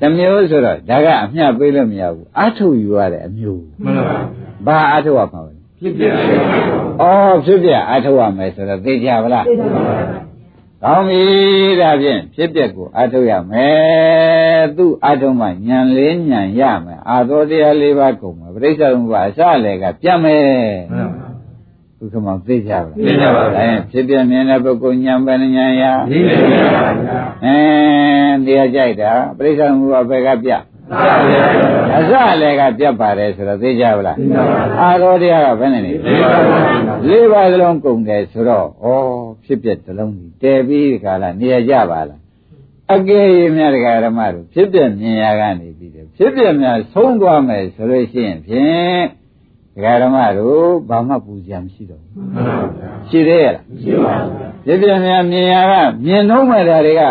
[0.00, 3.96] တစ်မျိုးဆိုတော့ဒါကအမျှပေးလို့မရဘူးအထုတ်ယူရတဲ့အမျိုးမှန်
[4.66, 6.14] ပါဘာအထုတ်ရမှာလဲ ဖြစ်ပြတယ်
[7.00, 7.04] ဩ
[7.44, 9.44] ဖြစ်ပြအထုတ်ရမယ်ဆိုတော့သိကြပါလား
[10.84, 11.22] ကောင်းပြီ
[11.80, 20.42] ဒါဖြင့်ဖြစ်ပြကိုအထုတ်ရမယ်သူ့အထုတ်မှညံလေးညံရမယ်အာသောတရားလေးပါးကုန်မယ်ပြိဿသမုပ္ပါအစလည်းကပြတ်မယ်
[20.92, 21.26] မှန်ပါ
[22.00, 26.38] ဥက္ကမောသိကြပါလားသိကြပါဗျာအဲဖြစ်ပြမြင်တဲ့ပုဂ္ဂိုလ်ညံပဲညံရဒီလို
[26.74, 27.56] ပါဗျာအဲ
[28.46, 30.58] တရားကြိုက်တာပြိဿသမုပ္ပါဘယ်ကပြတ်သာဗျာ
[31.96, 36.62] အစလည်းကပြတ်ပါတယ်ဆိုတော့သိကြပါလားသိပါပါအာရောတရားကဘယ်နဲ့နေသိပါပါ
[37.08, 38.86] လေးပါးစလုံးကုန်တယ်ဆိုတော့ဩ
[39.44, 42.20] ဖြစ်ပြတစ်လုံးကြီးတည်ပြီးဒီကလာနေရကြပါလား
[42.94, 43.26] အကယ်၍
[43.56, 49.04] များတရားဓမ္မတို့ဖြစ်ပြမြင်ရကနေပြီးတယ်ဖြစ်ပြများဆုံးသွားမယ်ဆိုလို့ရှိရင်ဖြင့်
[49.74, 55.74] တရားဓမ္မတို့ဘာမှပူဇော်မရှိတော့ဘူးမှန်ပါဗျာရှိသေးရဲ့လားရှိပါဗျာဖြစ်ပြများမြင်ရက
[56.04, 57.02] မြင်တော့မဲ့ဓာတွေက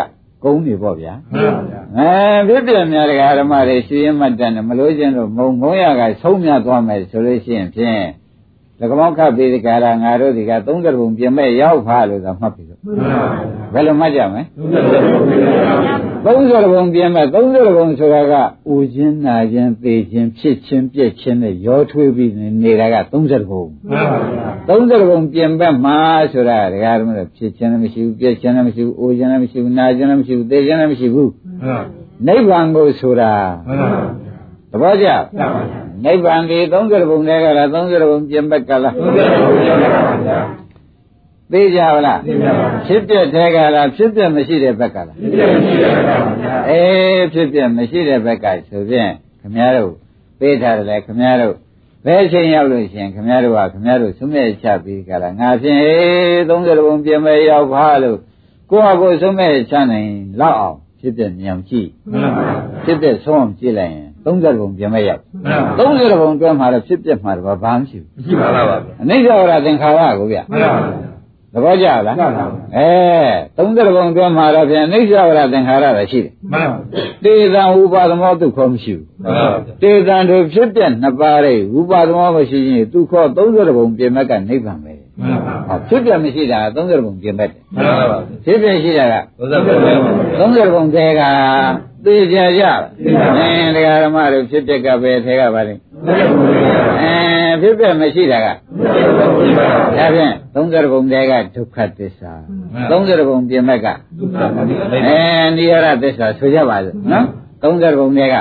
[0.43, 8.01] ဂုံးနေပေါ့ဗျာမှန်ပါဗျာအဲဖြစ်ပြများတရားဓမ္မတွေရှိရင်မှတ်တယ်မလို့ချင်းတော့မုံမုံရကဆုံးမြတ်သွားမယ်ဆိုလို့ရှိရင်ဖြင့်
[8.81, 13.25] လကမောက်ခပ်ပြီးဒီကာရငါတို့ဒီက30ပုံပြင်မဲ့ရောက်ဖားလို့သာမှတ်ပြီတော့မှန်ပါဗျာ
[13.73, 14.43] ဘယ်လိုမှတ်ကြမလဲ
[16.25, 18.33] သုဒ္ဓတော်ကိုပြရပါ30ပုံပြင်မဲ့30ပုံဆိုတာက
[18.71, 25.97] ဥချင်းနာချင်းသေချင်းဖြစ်ချင်းပြက်ချင်းနဲ့ရောထွေးပြီးနေတာက30ပုံမှန်ပါဗျာ30ပုံပြင်ဘက်မှာ
[26.33, 31.31] ဆိုတာဒကာဓမ္မတွေဖြစ်ချင်းလည်းမရှိဘူးပြက်ချင်းလည်းမရှိဘူးအိုချင်းလည်းမရှိဘူးနာချင်းလည်းမရှိဘူးသေချင်းလည်းမရှိဘူး
[31.65, 31.83] မှန်
[32.27, 33.33] နိဗ္ဗာန်ကိုဆိုတာ
[33.67, 34.28] ပါဗျာ
[34.71, 35.07] သဘောကျ
[35.37, 40.39] မှန်ပါဗျာနိဗ္ဗာန်ဒီ30ပုံတွေကလား30ပုံပြင်ဘက်ကလားသုဒ္ဓတော်ကိုပြရပါဗျာ
[41.51, 49.11] သိကြပါလားသိပါပါဖြစ်ပြတဲ့ကလားဖြစ်ပြမရှိတဲ့ဘက်ကလားဒီလိုရှိရပါဗျာအေးဖြစ်ပြမရှိတဲ့ဘက်ကဆိုဖြင့်
[49.41, 49.93] ခမည်းတော်
[50.39, 51.55] သိထားတယ်လေခမည်းတော်
[52.05, 58.17] ဘယ်အချိန်ရောက်လို့ရှိရင်ခမည်းတော်ကခမည်းတော်သုံးမဲ့ချပြီးကြလားငါဖြင့်အေး30ပုံပြင်မဲ့ရောက်ပါလို့
[58.69, 60.09] ကိုယ့်ဟာကိုယ်သုံးမဲ့ချနိုင်
[60.41, 62.55] လောက်အောင်ဖြစ်ပြဉာဏ်ကြည့်မှန်ပါဗျာ
[62.85, 70.99] ဖြစ်ပြဆုံးအောင်ကြည့်လိုက်ရင် 30ပုံပြင်မဲ့ရောက်မှန်ပါဗျာ30ပုံတွဲမှာတော့ဖြစ်ပြမှာတော့ဘာမှမရှိဘူးရှိပါလားဗျာအနိစ္စဝရသင်္ခါရကိုဗျမှန်ပါဗျာ
[71.53, 72.15] သဘောကျလား
[72.77, 72.89] အဲ
[73.57, 76.77] 30ပုံတွဲမှာတော့ပြန်အိဋ္ဌဝရသင်္ခါရတာရှိတယ်မှန်ပါ
[77.23, 79.47] တေသံဥပါဒမောဒုက္ခမရှိဘူးမှန်ပါ
[79.83, 91.21] တေသံတို့ဖြစ်ပြနှစ်ပါးတဲ့ဥပါဒမောမရှိရင်ဒုက္ခ30ပုံပြင်မဲ့ကနိဗ္ဗာန်ပဲ မှန်ပါဟောဖြစ်ပြမရှိတာ30ပုံပြင်မဲ့တယ်မှန်ပါဖြစ်ပြရှိတာကဘုရားဘုရား30ပုံသေးက
[92.05, 92.63] သိကြကြ
[93.37, 95.81] အင်းတရားဓမ္မတို့ဖြစ်ပြကပဲသေးကပါလိမ့်
[97.01, 97.13] အဲ
[97.61, 98.53] ဖြစ်ပြမရှိတာကဒါ
[100.15, 102.33] ဖြင့်30ပုံသေးကဒုက္ခသစ္စာ
[102.91, 103.87] 30ပုံပြင်မဲ့က
[105.05, 105.19] အဲ
[105.57, 107.25] နိရောဓသစ္စာဆိုကြပါစို့နော်
[107.63, 108.35] 30ပုံသေးက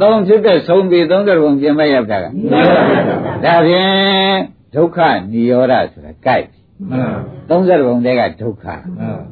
[0.00, 2.26] သုံးဖြစ်ပြဆုံးပြီး30ပုံပြင်မဲ့ရောက်တာက
[3.44, 4.38] ဒါဖြင့်
[4.74, 4.98] ဒုက္ခ
[5.32, 6.46] နိရောဓဆိုတာကြိုက်
[7.48, 8.66] 30ပုံသေးကဒုက္ခ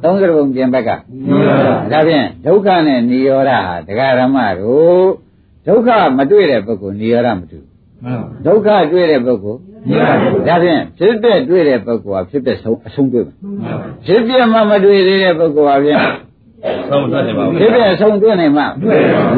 [0.03, 5.07] 30ပုံပြင်ဘက်ကဒါဖြင့်ဒုက္ခနဲ့နိရောဓဟာတရားဓမ္မတို့
[5.67, 7.59] ဒုက္ခမတွေ့တဲ့ပုဂ္ဂိုလ်နိရောဓမတူ
[8.45, 9.59] ဒုက္ခတွေ့တဲ့ပုဂ္ဂိုလ်
[10.47, 13.35] ဒါဖြင့်ဖြစ်တဲ့တွေ့တဲ့ပုဂ္ဂိုလ်ဟာဖြစ်တဲ့ဆုံးအဆုံးတွေ့မှာ
[14.05, 15.99] ဖြစ်ပြမှမတွေ့သေးတဲ့ပုဂ္ဂိုလ်ဟာဖြင့်
[16.89, 18.63] ဆုံးသတ်နေပါဘူးဖြစ်တဲ့အဆုံးတွေ့နိုင်မှ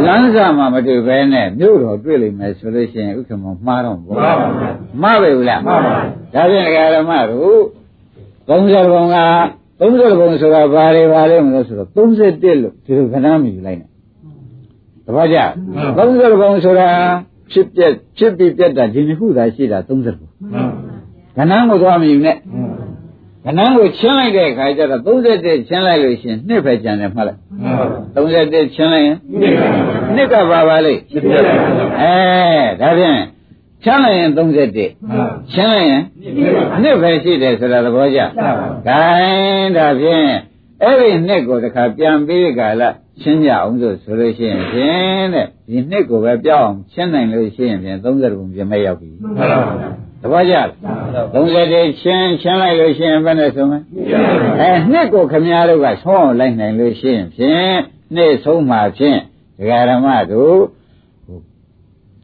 [0.06, 4.16] လမ်းစာမှာမတွေ့ဘဲနဲ့မြို့တော်တွေ့လိမ့်မယ်ဆိုလို့ရှိရင်ဥက္ကမမှားတော့ဘော
[5.02, 5.76] မှားပဲဘူးလားဒါ
[6.52, 7.62] ဖြင့်တရားဓမ္မတို့
[8.50, 9.18] 30ဘုံက
[9.82, 13.90] 30ဘုံဆိုတာဘာတွေဘာလဲမလို့ဆိုတော့31လို့ဒီလိုခဏမယူလိုက်နဲ့
[15.06, 15.38] တပတ်ကြ
[15.88, 16.90] 30ဘုံဆိုတာ
[17.52, 20.30] ဖြစ်ပြက်ဖြစ်ပြီးပြက်တာဒီနှစ်ခုသာရှိတာ30ဘုံ
[21.36, 22.38] ခဏကိုသွားမယူနဲ့
[23.46, 27.40] ခဏကိုချင်းလိုက်တဲ့အခါကျတော့31ချင်းလိုက်လို့ရှိရင်နှစ်ပဲကျန်တယ်မှတ်လိုက်
[28.16, 29.18] 31ချင်းလိုက်ရင်
[30.16, 31.02] နှစ်ကပါပါလိမ့်
[32.02, 32.16] အဲ
[32.82, 33.20] ဒါဖြင့်
[33.84, 36.02] ချမ်းလိုက်ရင်31ချမ်းလိုက်ရင်
[36.82, 38.20] နှစ်ပဲရှိတယ်ဆိုတာသဘောကျ
[38.88, 40.30] ဂိုင်းဒါဖြင့်
[40.84, 48.06] အဲ့ဒီနှစ်ကိုတခါပြန်ပြီးကြလားရှင်းကြအောင်ဆိုဆိုလို့ရှိရင်ဖြင့်တဲ့ဒီနှစ်ကိုပဲပြောင်းအောင်ရှင်းနိုင်လို့ရှိရင်ဖြင့်30
[48.38, 49.22] ပုံပြမဲ့ရောက်ပြီတပ
[50.40, 50.58] ည့်ကြ
[51.34, 53.80] 30တေရှင်းရှင်းလိုက်လို့ရှိရင်ဘယ်နဲ့ဆုံးမလဲ
[54.60, 57.76] အဲနှစ်ကိုခမည်းတော်ကဆုံးအောင်လိုက်နိုင်လို့ရှိရင်ဖြင့်
[58.16, 59.20] နှစ်ဆုံးမှာဖြင့်
[59.58, 60.60] ဒကာရမတို့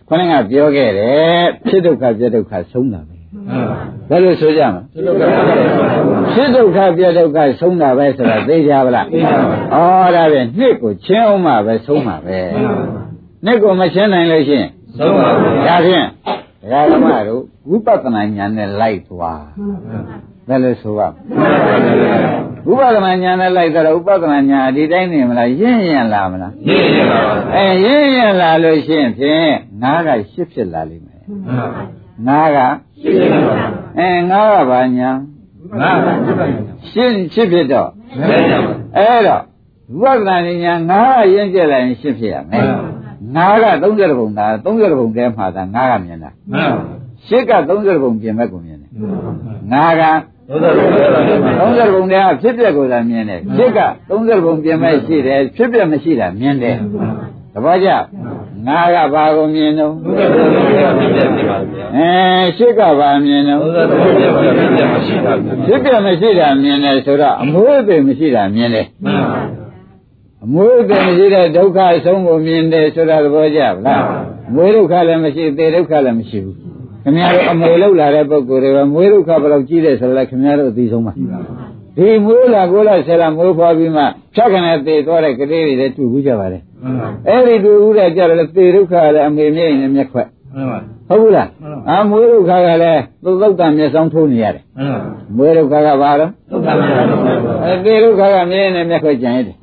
[0.07, 3.15] ခொနကပြောခဲ့တယ်ဖြစ်ဒုက္ခပြဒုက္ခဆုံးတာပဲ
[4.09, 4.81] ဘယ်လိုဆိုကြမလဲ
[6.33, 9.15] ဖြစ်ဒုက္ခပြဒုက္ခဆုံးတာပဲဆိုတာသိကြပါလားဩ
[10.15, 12.37] ဒါပဲနှစ်ကိုချင်းအောင်မှပဲဆုံးမှာပဲ
[13.45, 16.05] နှစ်ကိုမချင်းနိုင်လို့ရှိရင်ဆုံးပါဘူးဒါဖြင့်
[16.61, 19.45] ဒကာဓမ္မတို့ ဝိပဿနာဉာဏ်နဲ့လိုက်သွား
[20.47, 21.11] ဘယ်လိုဆိုရမ
[22.67, 29.51] လဲဝိပဿနာဉာဏ်နဲ့လိုက်တော့ဥပဒနာဉာဏ်ဒီတိုင်းနေမလားရင့်ရင်လာမလားရင်းရပါဘူးအဲရင့်ရင်လာလို့ရှိရင်ဖြင့်
[29.81, 31.21] ငါးကရှစ်ဖြစ်လာလိမ့်မယ်
[32.27, 32.57] ငါးက
[32.99, 35.09] ရှင်းရပါဘူးအဲငါးကဘာညာ
[35.79, 35.91] ငါ
[36.89, 37.89] ရှင်းရှစ်ဖြစ်တော့
[38.29, 39.43] လဲရပါဘူးအဲ့တော့
[40.01, 42.65] ဝိပဿနာဉာဏ်ငါးကရင့်ကျက်လိုက်ရင်ရှစ်ဖြစ်ရမယ်
[43.35, 46.71] ငါးက30ပုံသာ30ပုံတည်းမှာသာငါးကမြင်တာမှန်
[47.27, 48.89] ရှစ်က30ပုံပြင်မဲ့ကိုမြင်တယ်
[49.71, 50.03] ငါးက
[50.49, 53.79] ဘုရားဘုရား30ပုံတည်းကဖြစ်ပျက်ကိုသာမြင်တယ်ရှစ်က
[54.11, 56.75] 30ပုံပြင်မဲ့ရှိတယ်ဖြစ်ပျက်မရှိတာမြင်တယ်
[57.53, 57.89] တပည့်ကြ
[58.67, 62.09] ငါးကဘာကိုမြင်တော့ဘုရားဘုရားပြည့်ပြည့်ပါဗျာအဲ
[62.57, 63.97] ရှစ်ကဘာမြင်တော့ဘုရားဘု
[64.45, 69.23] ရားပြည့်ပြည့်မရှိတာဗျာဖြစ်ပျက်မရှိတာမြင်တယ်ဆိုတော့အမွေးအပင်မရှိတာမြင်တယ်မှန်
[70.43, 74.03] အမွေးအပင်မရှိတဲ့ဒုက္ခအဆုံးကိုမြင်တယ်ဆိုတာသဘောကျဗလား
[74.53, 76.55] မွေးဒုက္ခလည်းမရှိသေဒုက္ခလည်းမရှိဘူး
[77.07, 84.03] ခင်ဗျားတို့အမွေလောက်လာတဲ့ပုဂ္ဂိုလ်တွေကမွေးဒုက္ခဘယ်လောက်ကြီးတယ်ဆိုတော့လည်းခင်ဗျားတို့အသိဆုံးပါဒီမွေးလာကိုလာဆယ်လာမွေးဖွားပြီးမှ
[84.35, 90.79] ဖြတ်ကနေသေသွားတဲ့ကလေးတွေလည်းတွေ့ဘူးကြပါလေမှန်အဲ့ဒီတွေ့ဘူးတဲ့ကြတော့လေသေဒုက္ခလည်းအမေမြင့်ရင်မျက်ခွက်မှန်ပါ
[91.09, 94.99] ဟုတ်ဘူးလားမှန်ပါအာမွေးဒုက္ခကလည်းသုတ်သုတ်တံမျက်စောင်းထိုးနေရတယ်မှန်
[95.35, 99.57] မွေးဒုက္ခကဘာတော့သုတ်တမ်းပါသုတ်တမ်းပါအဲသေဒုက္ခကမြင်နေမျက်ခွက်ကြံရတယ်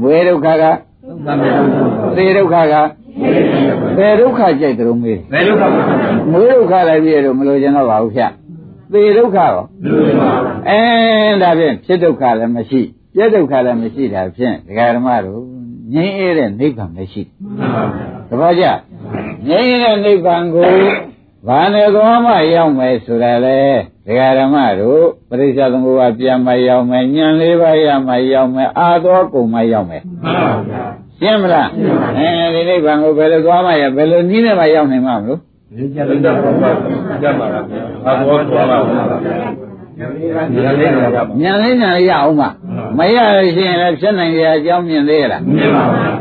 [0.00, 0.64] မွေးဒုက္ခက
[1.06, 1.50] သုတ်တမ်းပါ
[2.16, 2.74] သေဒုက္ခက
[3.98, 5.80] သေဒုက္ခကြိုက်တယ်လို့မေးတယ်ဘယ်လိုပါလဲ
[6.30, 8.32] မွေးဒုက္ခလည်းပြည့်တော့မလို့ကျွန်တော်ပါဘူးဖြတ်
[8.92, 9.50] သေဒုက္ခရော
[9.84, 10.32] လူတွေပါ
[10.68, 10.80] အဲ
[11.42, 12.80] ဒါဖြင့်ဖြစ်ဒုက္ခလည်းမရှိ
[13.14, 15.42] ပြည့်ဒုက္ခလည်းမရှိတာဖြင့်ဒကာဓမ္မတို့
[15.94, 17.32] ငြိမ်းအေးတဲ့နိဗ္ဗာန်ပဲရှိတယ်
[18.28, 18.66] မှန်ပါတပည့်ကြ
[19.48, 20.72] ငြိမ်းအေးတဲ့နိဗ္ဗာန်ကို
[21.48, 23.60] ဘာနဲ့သွားမှရောက်မယ်ဆိုတာလေ
[24.06, 30.84] ဒကာဓမ္မတို့ပရိစ္ဆေသမုပ္ပါပြန်မရောက်မယ်ဉာဏ်လေးပါးရမှရောက်မယ်အာသောကုန်မှရောက်မယ်မှန်ပါဗျာ
[31.20, 31.68] ရှင်းမလား
[32.18, 35.40] အဲဒီနိဗ္ဗာန်ကိုဘယ်လိုသွားမှရဘယ်လိုနည်းနဲ့မှရောက်နိုင်မှာမလို့
[35.76, 36.76] ဒီကျတဲ့ဘုရား
[37.22, 37.64] ကျမ်းပါလား
[38.04, 39.02] ဘာဘောသွားပါဗျာ
[40.50, 42.42] ဒီလေးလေးပါဉာဏ်လေးဉာဏ်လေးရအောင်မ
[42.98, 46.12] မရလို့ရှိရင်လည်းဖြစ်နိုင်ရအကြောင်းမြင်သေးရလားမြင်ပါဗျာ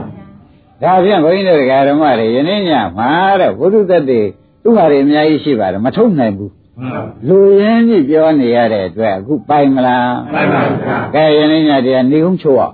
[0.84, 3.10] ဒါဖြင့်ဘုန်းကြီးတို့ဓမ္မတွေယနေ့ညမှာ
[3.42, 4.22] တဲ့ဘုရုသက်တွေ
[4.64, 12.74] သူ့ဟာတွေအများကြီးရှိပါတယ်မထုတ်နိုင်ဘူးမှန်ပါလူရင်းကြီးပြောနေရတဲ့အတွက်အခုပိုင်မလားမှန်ပါဗျာကဲယနေ့ညတည်းကနေုံချိုးအောင်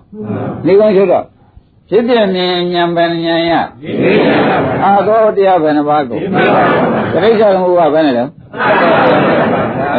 [0.67, 1.25] နေုံချိုးတော့
[1.89, 4.19] ဖြစ်ပြမြင်ဉာဏ်ပန်ဉာဏ်ရဒီလေး
[4.49, 8.67] ပါဗျာအာသောတရားဘယ်နှပါးကိုဒီမှာပါဗျာတိဋ္ဌာန်ဘုရားဘယ်နဲ့လဲမှန်ပါ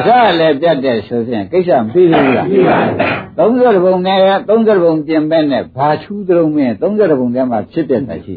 [0.06, 2.94] ဗျာအစလည်းပြတ်တဲ့ဆိုရင်ကိစ္စမပြီးဘူးလားပြီးပါတယ်
[3.38, 4.18] 30ဘုံနဲ့
[4.50, 8.34] 30ဘုံပြင်မဲ့နဲ့ဘာချူးသလုံးမင်း30ဘုံထဲမှာဖြစ်တဲ့တရှိ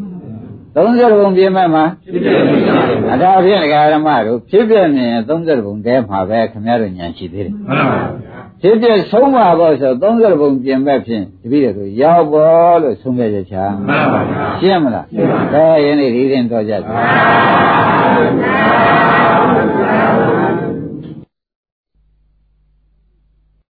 [0.75, 7.77] 30ဘုံပြင်မဲ့မှာဖြစ်တယ်ဖြစ်တယ်အထာဖြင့်ဒကာရမတို့ဖြစ်ပြနေရင်30ဘုံထဲမှာပဲခင်ဗျားတို့ညာရှိသေးတယ်မှန်ပါ
[8.23, 8.32] ဗျာ
[8.65, 15.05] ဖြစ်ပြဆုံးပါဖို့ဆို30ဘုံပြင်မဲ့ဖြင့်တပည့်တို့ရောက်ပေါ်လို့ဆုံးဖြတ်ချက်ချာမှန်ပါဗျာရှင်းမလား
[15.53, 16.81] ဒါယနေ့ဒီရင်တော်ကြတယ်